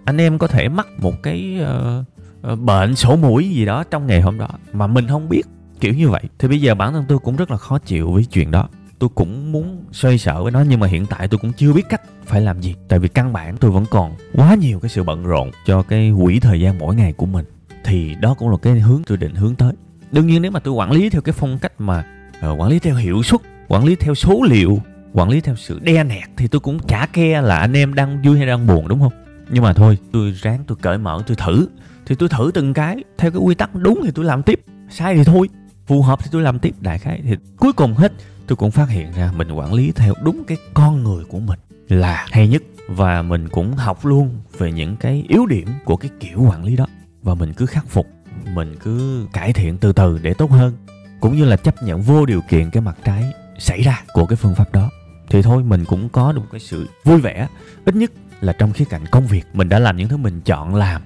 Anh 0.05 0.21
em 0.21 0.39
có 0.39 0.47
thể 0.47 0.69
mắc 0.69 0.87
một 0.99 1.23
cái 1.23 1.61
uh, 1.63 2.53
uh, 2.53 2.59
bệnh 2.59 2.97
sổ 2.97 3.17
mũi 3.17 3.51
gì 3.51 3.65
đó 3.65 3.85
trong 3.91 4.07
ngày 4.07 4.21
hôm 4.21 4.39
đó 4.39 4.49
mà 4.73 4.87
mình 4.87 5.09
không 5.09 5.29
biết 5.29 5.43
kiểu 5.81 5.95
như 5.95 6.09
vậy. 6.09 6.23
Thì 6.39 6.49
bây 6.49 6.61
giờ 6.61 6.75
bản 6.75 6.93
thân 6.93 7.05
tôi 7.09 7.19
cũng 7.19 7.37
rất 7.37 7.51
là 7.51 7.57
khó 7.57 7.79
chịu 7.79 8.11
với 8.11 8.25
chuyện 8.25 8.51
đó. 8.51 8.69
Tôi 8.99 9.11
cũng 9.15 9.53
muốn 9.53 9.85
xoay 9.93 10.19
sở 10.19 10.43
với 10.43 10.53
nó 10.53 10.65
nhưng 10.69 10.81
mà 10.81 10.87
hiện 10.87 11.07
tại 11.07 11.29
tôi 11.29 11.39
cũng 11.39 11.53
chưa 11.53 11.73
biết 11.73 11.89
cách 11.89 12.03
phải 12.27 12.41
làm 12.41 12.61
gì. 12.61 12.75
Tại 12.89 12.99
vì 12.99 13.09
căn 13.09 13.33
bản 13.33 13.57
tôi 13.57 13.71
vẫn 13.71 13.85
còn 13.91 14.15
quá 14.35 14.55
nhiều 14.55 14.81
cái 14.81 14.89
sự 14.89 15.03
bận 15.03 15.25
rộn 15.25 15.51
cho 15.67 15.83
cái 15.83 16.13
quỹ 16.23 16.41
thời 16.41 16.61
gian 16.61 16.79
mỗi 16.79 16.95
ngày 16.95 17.13
của 17.13 17.27
mình. 17.27 17.45
Thì 17.85 18.15
đó 18.21 18.35
cũng 18.35 18.51
là 18.51 18.57
cái 18.63 18.81
hướng 18.81 19.03
tôi 19.07 19.19
định 19.19 19.35
hướng 19.35 19.55
tới. 19.55 19.73
Đương 20.13 20.27
nhiên 20.27 20.43
nếu 20.43 20.51
mà 20.51 20.61
tôi 20.61 20.75
quản 20.75 20.93
lý 20.93 21.11
theo 21.11 21.21
cái 21.21 21.33
phong 21.33 21.59
cách 21.59 21.73
mà 21.79 22.05
uh, 22.51 22.61
quản 22.61 22.71
lý 22.71 22.79
theo 22.79 22.95
hiệu 22.95 23.23
suất 23.23 23.41
quản 23.69 23.85
lý 23.85 23.97
theo 23.97 24.15
số 24.15 24.43
liệu 24.43 24.79
quản 25.13 25.29
lý 25.29 25.41
theo 25.41 25.57
sự 25.57 25.79
đe 25.83 26.05
nẹt 26.05 26.29
thì 26.37 26.49
tôi 26.49 26.61
cũng 26.61 26.79
chả 26.79 27.07
ke 27.13 27.41
là 27.41 27.59
anh 27.59 27.77
em 27.77 27.95
đang 27.95 28.23
vui 28.23 28.39
hay 28.39 28.47
đang 28.47 28.67
buồn 28.67 28.89
đúng 28.89 29.01
không? 29.01 29.13
Nhưng 29.51 29.63
mà 29.63 29.73
thôi 29.73 29.99
tôi 30.13 30.31
ráng 30.31 30.65
tôi 30.67 30.79
cởi 30.81 30.99
mở 30.99 31.23
tôi 31.27 31.37
thử. 31.37 31.69
Thì 32.07 32.15
tôi 32.15 32.29
thử 32.29 32.51
từng 32.55 32.75
cái. 32.75 33.05
Theo 33.19 33.31
cái 33.31 33.41
quy 33.41 33.55
tắc 33.55 33.75
đúng 33.75 34.01
thì 34.05 34.11
tôi 34.11 34.25
làm 34.25 34.43
tiếp. 34.43 34.61
Sai 34.91 35.15
thì 35.15 35.25
thôi 35.25 35.49
phù 35.91 36.03
hợp 36.03 36.19
thì 36.23 36.29
tôi 36.33 36.43
làm 36.43 36.59
tiếp. 36.59 36.75
Đại 36.81 36.99
khái 36.99 37.21
thì 37.25 37.37
cuối 37.57 37.73
cùng 37.73 37.95
hết, 37.95 38.13
tôi 38.47 38.57
cũng 38.57 38.71
phát 38.71 38.89
hiện 38.89 39.13
ra 39.13 39.33
mình 39.37 39.53
quản 39.53 39.75
lý 39.75 39.93
theo 39.93 40.15
đúng 40.23 40.45
cái 40.45 40.59
con 40.75 41.03
người 41.03 41.25
của 41.25 41.39
mình 41.39 41.59
là 41.89 42.27
hay 42.31 42.49
nhất. 42.49 42.63
Và 42.89 43.23
mình 43.23 43.49
cũng 43.49 43.73
học 43.77 44.05
luôn 44.05 44.41
về 44.59 44.73
những 44.73 44.97
cái 44.97 45.25
yếu 45.29 45.47
điểm 45.47 45.69
của 45.85 45.97
cái 45.97 46.11
kiểu 46.21 46.43
quản 46.43 46.65
lý 46.65 46.77
đó. 46.77 46.87
Và 47.23 47.35
mình 47.35 47.53
cứ 47.53 47.67
khắc 47.67 47.89
phục, 47.89 48.07
mình 48.55 48.77
cứ 48.81 49.27
cải 49.33 49.53
thiện 49.53 49.79
từ 49.79 49.93
từ 49.93 50.19
để 50.19 50.35
tốt 50.35 50.51
hơn. 50.51 50.77
Cũng 51.21 51.37
như 51.37 51.45
là 51.45 51.57
chấp 51.57 51.83
nhận 51.83 52.03
vô 52.03 52.27
điều 52.27 52.41
kiện 52.49 52.71
cái 52.71 52.81
mặt 52.81 52.99
trái 53.05 53.33
xảy 53.59 53.83
ra 53.83 54.03
của 54.13 54.27
cái 54.27 54.37
phương 54.37 54.55
pháp 54.55 54.73
đó. 54.73 54.91
Thì 55.31 55.43
thôi, 55.43 55.65
mình 55.65 55.85
cũng 55.85 56.09
có 56.09 56.33
được 56.33 56.43
cái 56.53 56.61
sự 56.61 56.89
vui 57.05 57.21
vẻ. 57.21 57.49
Ít 57.85 57.95
nhất 57.95 58.13
là 58.41 58.53
trong 58.53 58.73
khía 58.73 58.85
cạnh 58.85 59.07
công 59.11 59.27
việc, 59.27 59.47
mình 59.53 59.69
đã 59.69 59.79
làm 59.79 59.97
những 59.97 60.09
thứ 60.09 60.17
mình 60.17 60.41
chọn 60.41 60.75
làm 60.75 61.03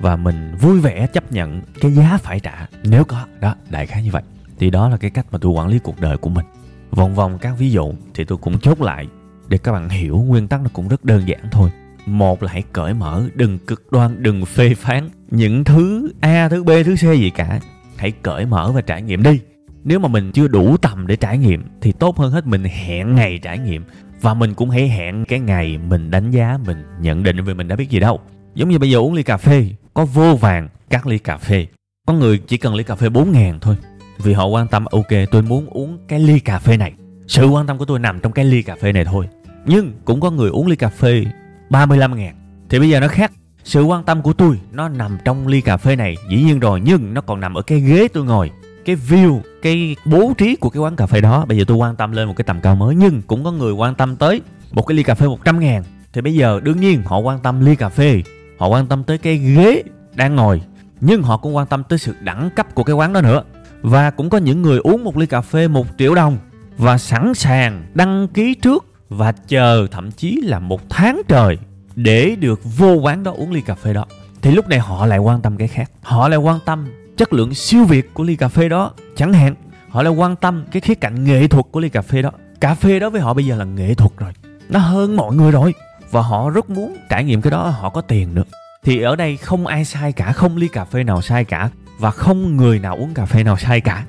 và 0.00 0.16
mình 0.16 0.54
vui 0.60 0.80
vẻ 0.80 1.06
chấp 1.06 1.32
nhận 1.32 1.62
cái 1.80 1.92
giá 1.92 2.18
phải 2.22 2.40
trả, 2.40 2.66
nếu 2.84 3.04
có. 3.04 3.26
Đó, 3.40 3.54
đại 3.70 3.86
khái 3.86 4.02
như 4.02 4.10
vậy. 4.10 4.22
Thì 4.58 4.70
đó 4.70 4.88
là 4.88 4.96
cái 4.96 5.10
cách 5.10 5.26
mà 5.30 5.38
tôi 5.38 5.52
quản 5.52 5.68
lý 5.68 5.78
cuộc 5.78 6.00
đời 6.00 6.16
của 6.16 6.30
mình. 6.30 6.46
Vòng 6.90 7.14
vòng 7.14 7.38
các 7.38 7.54
ví 7.58 7.70
dụ 7.70 7.92
thì 8.14 8.24
tôi 8.24 8.38
cũng 8.38 8.58
chốt 8.58 8.80
lại 8.80 9.06
để 9.48 9.58
các 9.58 9.72
bạn 9.72 9.88
hiểu 9.88 10.16
nguyên 10.16 10.48
tắc 10.48 10.60
nó 10.62 10.68
cũng 10.72 10.88
rất 10.88 11.04
đơn 11.04 11.22
giản 11.26 11.40
thôi. 11.50 11.70
Một 12.06 12.42
là 12.42 12.52
hãy 12.52 12.62
cởi 12.72 12.94
mở, 12.94 13.28
đừng 13.34 13.58
cực 13.58 13.92
đoan, 13.92 14.22
đừng 14.22 14.46
phê 14.46 14.74
phán 14.74 15.08
những 15.30 15.64
thứ 15.64 16.12
a, 16.20 16.48
thứ 16.48 16.64
b, 16.64 16.70
thứ 16.84 16.94
c 16.96 17.00
gì 17.00 17.30
cả. 17.30 17.60
Hãy 17.96 18.10
cởi 18.10 18.46
mở 18.46 18.72
và 18.72 18.80
trải 18.80 19.02
nghiệm 19.02 19.22
đi. 19.22 19.40
Nếu 19.84 19.98
mà 19.98 20.08
mình 20.08 20.32
chưa 20.32 20.48
đủ 20.48 20.76
tầm 20.76 21.06
để 21.06 21.16
trải 21.16 21.38
nghiệm 21.38 21.64
thì 21.80 21.92
tốt 21.92 22.18
hơn 22.18 22.32
hết 22.32 22.46
mình 22.46 22.64
hẹn 22.64 23.14
ngày 23.14 23.38
trải 23.42 23.58
nghiệm. 23.58 23.84
Và 24.20 24.34
mình 24.34 24.54
cũng 24.54 24.70
hãy 24.70 24.88
hẹn 24.88 25.24
cái 25.24 25.40
ngày 25.40 25.78
mình 25.78 26.10
đánh 26.10 26.30
giá, 26.30 26.58
mình 26.66 26.84
nhận 27.00 27.22
định 27.22 27.44
về 27.44 27.54
mình 27.54 27.68
đã 27.68 27.76
biết 27.76 27.90
gì 27.90 28.00
đâu. 28.00 28.20
Giống 28.54 28.68
như 28.68 28.78
bây 28.78 28.90
giờ 28.90 28.98
uống 28.98 29.14
ly 29.14 29.22
cà 29.22 29.36
phê 29.36 29.68
có 29.94 30.04
vô 30.04 30.36
vàng 30.36 30.68
các 30.90 31.06
ly 31.06 31.18
cà 31.18 31.36
phê. 31.36 31.66
Có 32.06 32.14
người 32.14 32.38
chỉ 32.38 32.56
cần 32.56 32.74
ly 32.74 32.84
cà 32.84 32.94
phê 32.94 33.08
4 33.08 33.32
ngàn 33.32 33.58
thôi. 33.60 33.76
Vì 34.18 34.32
họ 34.32 34.46
quan 34.46 34.68
tâm, 34.68 34.84
ok, 34.84 35.08
tôi 35.30 35.42
muốn 35.42 35.66
uống 35.66 35.98
cái 36.08 36.20
ly 36.20 36.38
cà 36.38 36.58
phê 36.58 36.76
này. 36.76 36.92
Sự 37.26 37.46
quan 37.46 37.66
tâm 37.66 37.78
của 37.78 37.84
tôi 37.84 37.98
nằm 37.98 38.20
trong 38.20 38.32
cái 38.32 38.44
ly 38.44 38.62
cà 38.62 38.76
phê 38.80 38.92
này 38.92 39.04
thôi. 39.04 39.28
Nhưng 39.66 39.92
cũng 40.04 40.20
có 40.20 40.30
người 40.30 40.50
uống 40.50 40.66
ly 40.66 40.76
cà 40.76 40.88
phê 40.88 41.24
35 41.70 42.16
ngàn. 42.16 42.34
Thì 42.68 42.78
bây 42.78 42.90
giờ 42.90 43.00
nó 43.00 43.08
khác. 43.08 43.32
Sự 43.64 43.82
quan 43.84 44.04
tâm 44.04 44.22
của 44.22 44.32
tôi, 44.32 44.60
nó 44.72 44.88
nằm 44.88 45.18
trong 45.24 45.46
ly 45.46 45.60
cà 45.60 45.76
phê 45.76 45.96
này. 45.96 46.16
Dĩ 46.30 46.42
nhiên 46.42 46.60
rồi, 46.60 46.80
nhưng 46.80 47.14
nó 47.14 47.20
còn 47.20 47.40
nằm 47.40 47.54
ở 47.54 47.62
cái 47.62 47.80
ghế 47.80 48.08
tôi 48.08 48.24
ngồi. 48.24 48.50
Cái 48.84 48.96
view, 48.96 49.40
cái 49.62 49.96
bố 50.04 50.32
trí 50.38 50.56
của 50.56 50.70
cái 50.70 50.80
quán 50.80 50.96
cà 50.96 51.06
phê 51.06 51.20
đó. 51.20 51.44
Bây 51.48 51.58
giờ 51.58 51.64
tôi 51.66 51.76
quan 51.76 51.96
tâm 51.96 52.12
lên 52.12 52.28
một 52.28 52.34
cái 52.36 52.44
tầm 52.44 52.60
cao 52.60 52.76
mới. 52.76 52.94
Nhưng 52.94 53.22
cũng 53.22 53.44
có 53.44 53.52
người 53.52 53.72
quan 53.72 53.94
tâm 53.94 54.16
tới 54.16 54.40
một 54.72 54.82
cái 54.82 54.96
ly 54.96 55.02
cà 55.02 55.14
phê 55.14 55.26
100 55.26 55.60
ngàn. 55.60 55.84
Thì 56.12 56.20
bây 56.20 56.34
giờ 56.34 56.60
đương 56.62 56.80
nhiên 56.80 57.02
họ 57.04 57.18
quan 57.18 57.40
tâm 57.40 57.60
ly 57.64 57.76
cà 57.76 57.88
phê 57.88 58.22
họ 58.58 58.66
quan 58.66 58.86
tâm 58.86 59.04
tới 59.04 59.18
cái 59.18 59.36
ghế 59.36 59.82
đang 60.14 60.36
ngồi, 60.36 60.62
nhưng 61.00 61.22
họ 61.22 61.36
cũng 61.36 61.56
quan 61.56 61.66
tâm 61.66 61.82
tới 61.88 61.98
sự 61.98 62.14
đẳng 62.20 62.50
cấp 62.56 62.74
của 62.74 62.84
cái 62.84 62.94
quán 62.94 63.12
đó 63.12 63.20
nữa. 63.20 63.42
Và 63.82 64.10
cũng 64.10 64.30
có 64.30 64.38
những 64.38 64.62
người 64.62 64.78
uống 64.78 65.04
một 65.04 65.16
ly 65.16 65.26
cà 65.26 65.40
phê 65.40 65.68
một 65.68 65.86
triệu 65.98 66.14
đồng 66.14 66.38
và 66.78 66.98
sẵn 66.98 67.34
sàng 67.34 67.86
đăng 67.94 68.28
ký 68.28 68.54
trước 68.54 68.84
và 69.08 69.32
chờ 69.32 69.86
thậm 69.90 70.10
chí 70.10 70.40
là 70.42 70.58
một 70.58 70.90
tháng 70.90 71.22
trời 71.28 71.58
để 71.96 72.36
được 72.40 72.60
vô 72.78 72.94
quán 72.94 73.22
đó 73.22 73.32
uống 73.36 73.52
ly 73.52 73.60
cà 73.60 73.74
phê 73.74 73.92
đó. 73.92 74.06
Thì 74.42 74.50
lúc 74.50 74.68
này 74.68 74.78
họ 74.78 75.06
lại 75.06 75.18
quan 75.18 75.42
tâm 75.42 75.56
cái 75.56 75.68
khác. 75.68 75.90
Họ 76.02 76.28
lại 76.28 76.38
quan 76.38 76.58
tâm 76.64 76.86
chất 77.16 77.32
lượng 77.32 77.54
siêu 77.54 77.84
việt 77.84 78.14
của 78.14 78.24
ly 78.24 78.36
cà 78.36 78.48
phê 78.48 78.68
đó, 78.68 78.92
chẳng 79.16 79.32
hạn. 79.32 79.54
Họ 79.88 80.02
lại 80.02 80.12
quan 80.12 80.36
tâm 80.36 80.64
cái 80.72 80.80
khía 80.80 80.94
cạnh 80.94 81.24
nghệ 81.24 81.48
thuật 81.48 81.64
của 81.70 81.80
ly 81.80 81.88
cà 81.88 82.02
phê 82.02 82.22
đó. 82.22 82.30
Cà 82.60 82.74
phê 82.74 82.98
đó 82.98 83.10
với 83.10 83.20
họ 83.20 83.34
bây 83.34 83.46
giờ 83.46 83.56
là 83.56 83.64
nghệ 83.64 83.94
thuật 83.94 84.12
rồi. 84.16 84.32
Nó 84.68 84.78
hơn 84.78 85.16
mọi 85.16 85.34
người 85.34 85.50
rồi 85.50 85.74
và 86.10 86.22
họ 86.22 86.50
rất 86.50 86.70
muốn 86.70 86.96
trải 87.10 87.24
nghiệm 87.24 87.42
cái 87.42 87.50
đó, 87.50 87.68
họ 87.68 87.90
có 87.90 88.00
tiền 88.00 88.34
nữa. 88.34 88.44
Thì 88.82 89.00
ở 89.00 89.16
đây 89.16 89.36
không 89.36 89.66
ai 89.66 89.84
sai 89.84 90.12
cả, 90.12 90.32
không 90.32 90.56
ly 90.56 90.68
cà 90.68 90.84
phê 90.84 91.04
nào 91.04 91.22
sai 91.22 91.44
cả, 91.44 91.70
và 91.98 92.10
không 92.10 92.56
người 92.56 92.78
nào 92.78 92.96
uống 92.96 93.14
cà 93.14 93.26
phê 93.26 93.42
nào 93.42 93.56
sai 93.56 93.80
cả. 93.80 94.04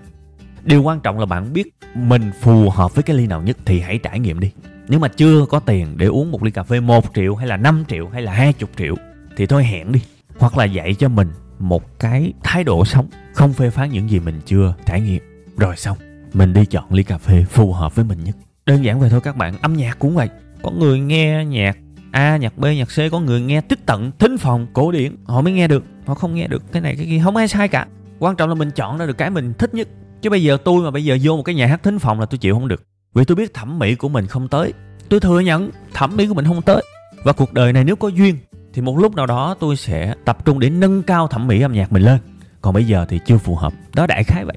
Điều 0.64 0.84
quan 0.84 1.00
trọng 1.00 1.20
là 1.20 1.26
bạn 1.26 1.54
biết 1.54 1.68
mình 1.96 2.32
phù 2.42 2.70
hợp 2.70 2.96
với 2.96 3.04
cái 3.04 3.16
ly 3.16 3.28
nào 3.28 3.42
nhất 3.42 3.58
thì 3.66 3.80
hãy 3.80 3.98
trải 3.98 4.20
nghiệm 4.20 4.40
đi. 4.40 4.52
Nếu 4.88 5.00
mà 5.00 5.08
chưa 5.08 5.46
có 5.46 5.60
tiền 5.60 5.98
để 5.98 6.06
uống 6.06 6.32
một 6.32 6.44
ly 6.44 6.52
cà 6.52 6.64
phê 6.64 6.80
1 6.80 7.06
triệu 7.16 7.36
hay 7.36 7.48
là 7.48 7.58
5 7.58 7.84
triệu 7.88 8.10
hay 8.10 8.22
là 8.22 8.34
20 8.34 8.70
triệu 8.78 8.96
thì 9.38 9.46
thôi 9.46 9.64
hẹn 9.64 9.92
đi. 9.92 10.02
Hoặc 10.38 10.58
là 10.58 10.66
dạy 10.66 10.94
cho 10.94 11.10
mình 11.10 11.28
một 11.60 12.00
cái 12.00 12.34
thái 12.44 12.64
độ 12.64 12.86
sống, 12.86 13.08
không 13.34 13.54
phê 13.54 13.70
phán 13.70 13.92
những 13.92 14.10
gì 14.10 14.20
mình 14.20 14.42
chưa 14.46 14.74
trải 14.86 15.02
nghiệm. 15.02 15.24
Rồi 15.58 15.78
xong, 15.78 15.98
mình 16.34 16.54
đi 16.54 16.66
chọn 16.66 16.94
ly 16.94 17.04
cà 17.04 17.18
phê 17.18 17.46
phù 17.50 17.74
hợp 17.74 17.96
với 17.96 18.06
mình 18.06 18.24
nhất. 18.24 18.36
Đơn 18.66 18.86
giản 18.86 19.00
vậy 19.00 19.10
thôi 19.10 19.22
các 19.24 19.38
bạn, 19.38 19.58
âm 19.62 19.74
nhạc 19.74 20.00
cũng 20.00 20.16
vậy. 20.16 20.30
Có 20.64 20.72
người 20.72 21.00
nghe 21.00 21.46
nhạc 21.46 21.78
A 22.16 22.38
nhạc 22.38 22.58
B 22.58 22.66
nhạc 22.66 22.86
C 22.86 23.12
có 23.12 23.20
người 23.20 23.42
nghe 23.42 23.62
tích 23.62 23.86
tận, 23.86 24.12
thính 24.20 24.38
phòng, 24.38 24.68
cổ 24.74 24.92
điển. 24.92 25.16
Họ 25.26 25.42
mới 25.42 25.54
nghe 25.54 25.68
được, 25.68 25.84
họ 26.06 26.14
không 26.14 26.36
nghe 26.36 26.48
được. 26.48 26.64
Cái 26.72 26.82
này, 26.82 26.96
cái 26.96 27.06
kia 27.06 27.22
không 27.24 27.36
ai 27.36 27.48
sai 27.48 27.68
cả. 27.68 27.88
Quan 28.20 28.36
trọng 28.36 28.50
là 28.50 28.56
mình 28.56 28.72
chọn 28.72 28.98
ra 28.98 29.06
được 29.06 29.18
cái 29.18 29.30
mình 29.30 29.54
thích 29.54 29.74
nhất. 29.74 29.88
Chứ 30.22 30.30
bây 30.30 30.44
giờ 30.44 30.58
tôi 30.64 30.84
mà 30.84 30.92
bây 30.92 31.06
giờ 31.06 31.18
vô 31.22 31.38
một 31.38 31.44
cái 31.44 31.56
nhà 31.56 31.68
hát 31.68 31.84
thính 31.84 32.00
phòng 32.00 32.20
là 32.20 32.26
tôi 32.26 32.38
chịu 32.38 32.54
không 32.54 32.68
được. 32.68 32.84
Vì 33.14 33.26
tôi 33.26 33.36
biết 33.36 33.54
thẩm 33.54 33.80
mỹ 33.80 33.96
của 33.96 34.10
mình 34.10 34.28
không 34.28 34.48
tới. 34.48 34.74
Tôi 35.10 35.20
thừa 35.20 35.40
nhận 35.40 35.70
thẩm 35.94 36.18
mỹ 36.18 36.28
của 36.28 36.34
mình 36.34 36.46
không 36.46 36.62
tới. 36.62 36.84
Và 37.24 37.34
cuộc 37.34 37.54
đời 37.54 37.74
này 37.74 37.84
nếu 37.84 37.96
có 37.96 38.08
duyên, 38.08 38.38
thì 38.74 38.82
một 38.82 38.98
lúc 38.98 39.16
nào 39.16 39.26
đó 39.26 39.56
tôi 39.60 39.76
sẽ 39.76 40.14
tập 40.26 40.46
trung 40.46 40.60
để 40.60 40.70
nâng 40.70 41.04
cao 41.04 41.28
thẩm 41.28 41.48
mỹ 41.48 41.62
âm 41.62 41.74
nhạc 41.74 41.92
mình 41.92 42.04
lên. 42.04 42.18
Còn 42.62 42.74
bây 42.74 42.88
giờ 42.88 43.06
thì 43.10 43.20
chưa 43.26 43.38
phù 43.38 43.56
hợp. 43.56 43.74
Đó, 43.96 44.08
đại 44.08 44.24
khái 44.24 44.46
vậy. 44.46 44.56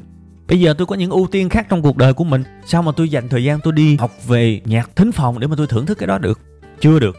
Bây 0.48 0.60
giờ 0.60 0.74
tôi 0.78 0.86
có 0.86 0.96
những 0.96 1.10
ưu 1.10 1.26
tiên 1.26 1.48
khác 1.48 1.66
trong 1.68 1.82
cuộc 1.82 1.96
đời 1.96 2.12
của 2.12 2.24
mình. 2.24 2.44
Sao 2.66 2.82
mà 2.82 2.92
tôi 2.96 3.08
dành 3.08 3.28
thời 3.28 3.44
gian 3.44 3.60
tôi 3.60 3.72
đi 3.72 3.96
học 3.96 4.10
về 4.26 4.60
nhạc 4.64 4.96
thính 4.96 5.12
phòng 5.12 5.40
để 5.40 5.46
mà 5.46 5.56
tôi 5.56 5.66
thưởng 5.66 5.86
thức 5.86 5.98
cái 5.98 6.06
đó 6.06 6.18
được? 6.18 6.40
Chưa 6.80 6.98
được 6.98 7.16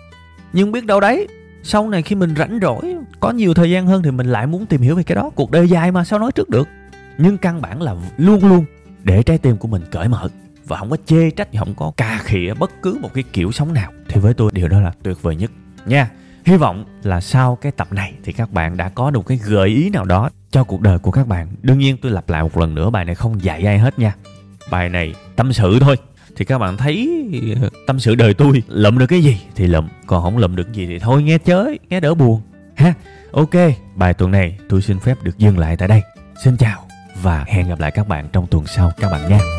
nhưng 0.54 0.72
biết 0.72 0.86
đâu 0.86 1.00
đấy, 1.00 1.28
sau 1.64 1.90
này 1.90 2.02
khi 2.02 2.16
mình 2.16 2.36
rảnh 2.36 2.60
rỗi, 2.62 2.96
có 3.20 3.32
nhiều 3.32 3.54
thời 3.54 3.72
gian 3.72 3.88
hơn 3.88 4.04
thì 4.04 4.12
mình 4.12 4.28
lại 4.28 4.48
muốn 4.48 4.66
tìm 4.66 4.82
hiểu 4.82 4.96
về 4.96 5.04
cái 5.04 5.16
đó. 5.16 5.30
Cuộc 5.36 5.52
đời 5.52 5.70
dài 5.70 5.92
mà, 5.92 6.04
sao 6.04 6.20
nói 6.20 6.32
trước 6.32 6.50
được? 6.50 6.68
Nhưng 7.18 7.38
căn 7.38 7.62
bản 7.62 7.82
là 7.82 7.96
luôn 8.18 8.46
luôn 8.46 8.66
để 9.04 9.24
trái 9.24 9.38
tim 9.38 9.58
của 9.58 9.68
mình 9.68 9.82
cởi 9.92 10.08
mở 10.08 10.28
và 10.68 10.78
không 10.78 10.90
có 10.90 10.98
chê 11.06 11.30
trách, 11.30 11.50
không 11.60 11.74
có 11.78 11.92
cà 11.98 12.20
khịa 12.24 12.54
bất 12.60 12.72
cứ 12.82 12.98
một 13.02 13.14
cái 13.14 13.24
kiểu 13.34 13.52
sống 13.52 13.74
nào. 13.74 13.92
Thì 14.08 14.22
với 14.22 14.34
tôi, 14.34 14.52
điều 14.54 14.68
đó 14.68 14.80
là 14.80 14.92
tuyệt 15.04 15.22
vời 15.22 15.36
nhất. 15.36 15.52
Nha, 15.86 16.10
hy 16.46 16.58
vọng 16.58 16.86
là 17.04 17.22
sau 17.22 17.56
cái 17.56 17.72
tập 17.72 17.88
này 17.92 18.14
thì 18.24 18.34
các 18.34 18.52
bạn 18.52 18.78
đã 18.78 18.90
có 18.90 19.12
được 19.12 19.26
cái 19.28 19.40
gợi 19.46 19.70
ý 19.70 19.90
nào 19.90 20.06
đó 20.06 20.30
cho 20.52 20.64
cuộc 20.64 20.82
đời 20.82 21.00
của 21.00 21.12
các 21.12 21.28
bạn. 21.28 21.48
Đương 21.62 21.80
nhiên, 21.80 21.98
tôi 22.02 22.12
lặp 22.12 22.30
lại 22.30 22.44
một 22.44 22.58
lần 22.58 22.76
nữa, 22.76 22.90
bài 22.90 23.06
này 23.06 23.16
không 23.16 23.44
dạy 23.44 23.64
ai 23.64 23.80
hết 23.80 24.00
nha. 24.00 24.16
Bài 24.72 24.90
này 24.90 25.14
tâm 25.36 25.54
sự 25.54 25.78
thôi 25.80 25.96
thì 26.40 26.46
các 26.46 26.58
bạn 26.58 26.78
thấy 26.78 27.26
ờ, 27.62 27.70
tâm 27.88 28.00
sự 28.00 28.16
đời 28.16 28.34
tôi 28.34 28.64
lụm 28.68 28.98
được 28.98 29.06
cái 29.08 29.22
gì 29.22 29.38
thì 29.56 29.68
lụm, 29.68 29.88
còn 30.08 30.24
không 30.24 30.38
lụm 30.38 30.56
được 30.56 30.74
gì 30.74 30.86
thì 30.88 31.00
thôi, 31.00 31.24
nghe 31.24 31.38
chới, 31.46 31.80
nghe 31.90 32.00
đỡ 32.00 32.14
buồn. 32.14 32.42
Ha, 32.76 32.94
ok, 33.32 33.56
bài 33.96 34.14
tuần 34.14 34.32
này 34.32 34.58
tôi 34.70 34.82
xin 34.82 35.00
phép 35.00 35.24
được 35.24 35.38
dừng 35.38 35.58
lại 35.58 35.78
tại 35.78 35.88
đây. 35.88 36.02
Xin 36.44 36.58
chào 36.58 36.88
và 37.22 37.46
hẹn 37.48 37.70
gặp 37.70 37.80
lại 37.80 37.92
các 37.92 38.08
bạn 38.08 38.28
trong 38.34 38.48
tuần 38.48 38.68
sau, 38.68 38.92
các 39.00 39.12
bạn 39.12 39.30
nha. 39.30 39.59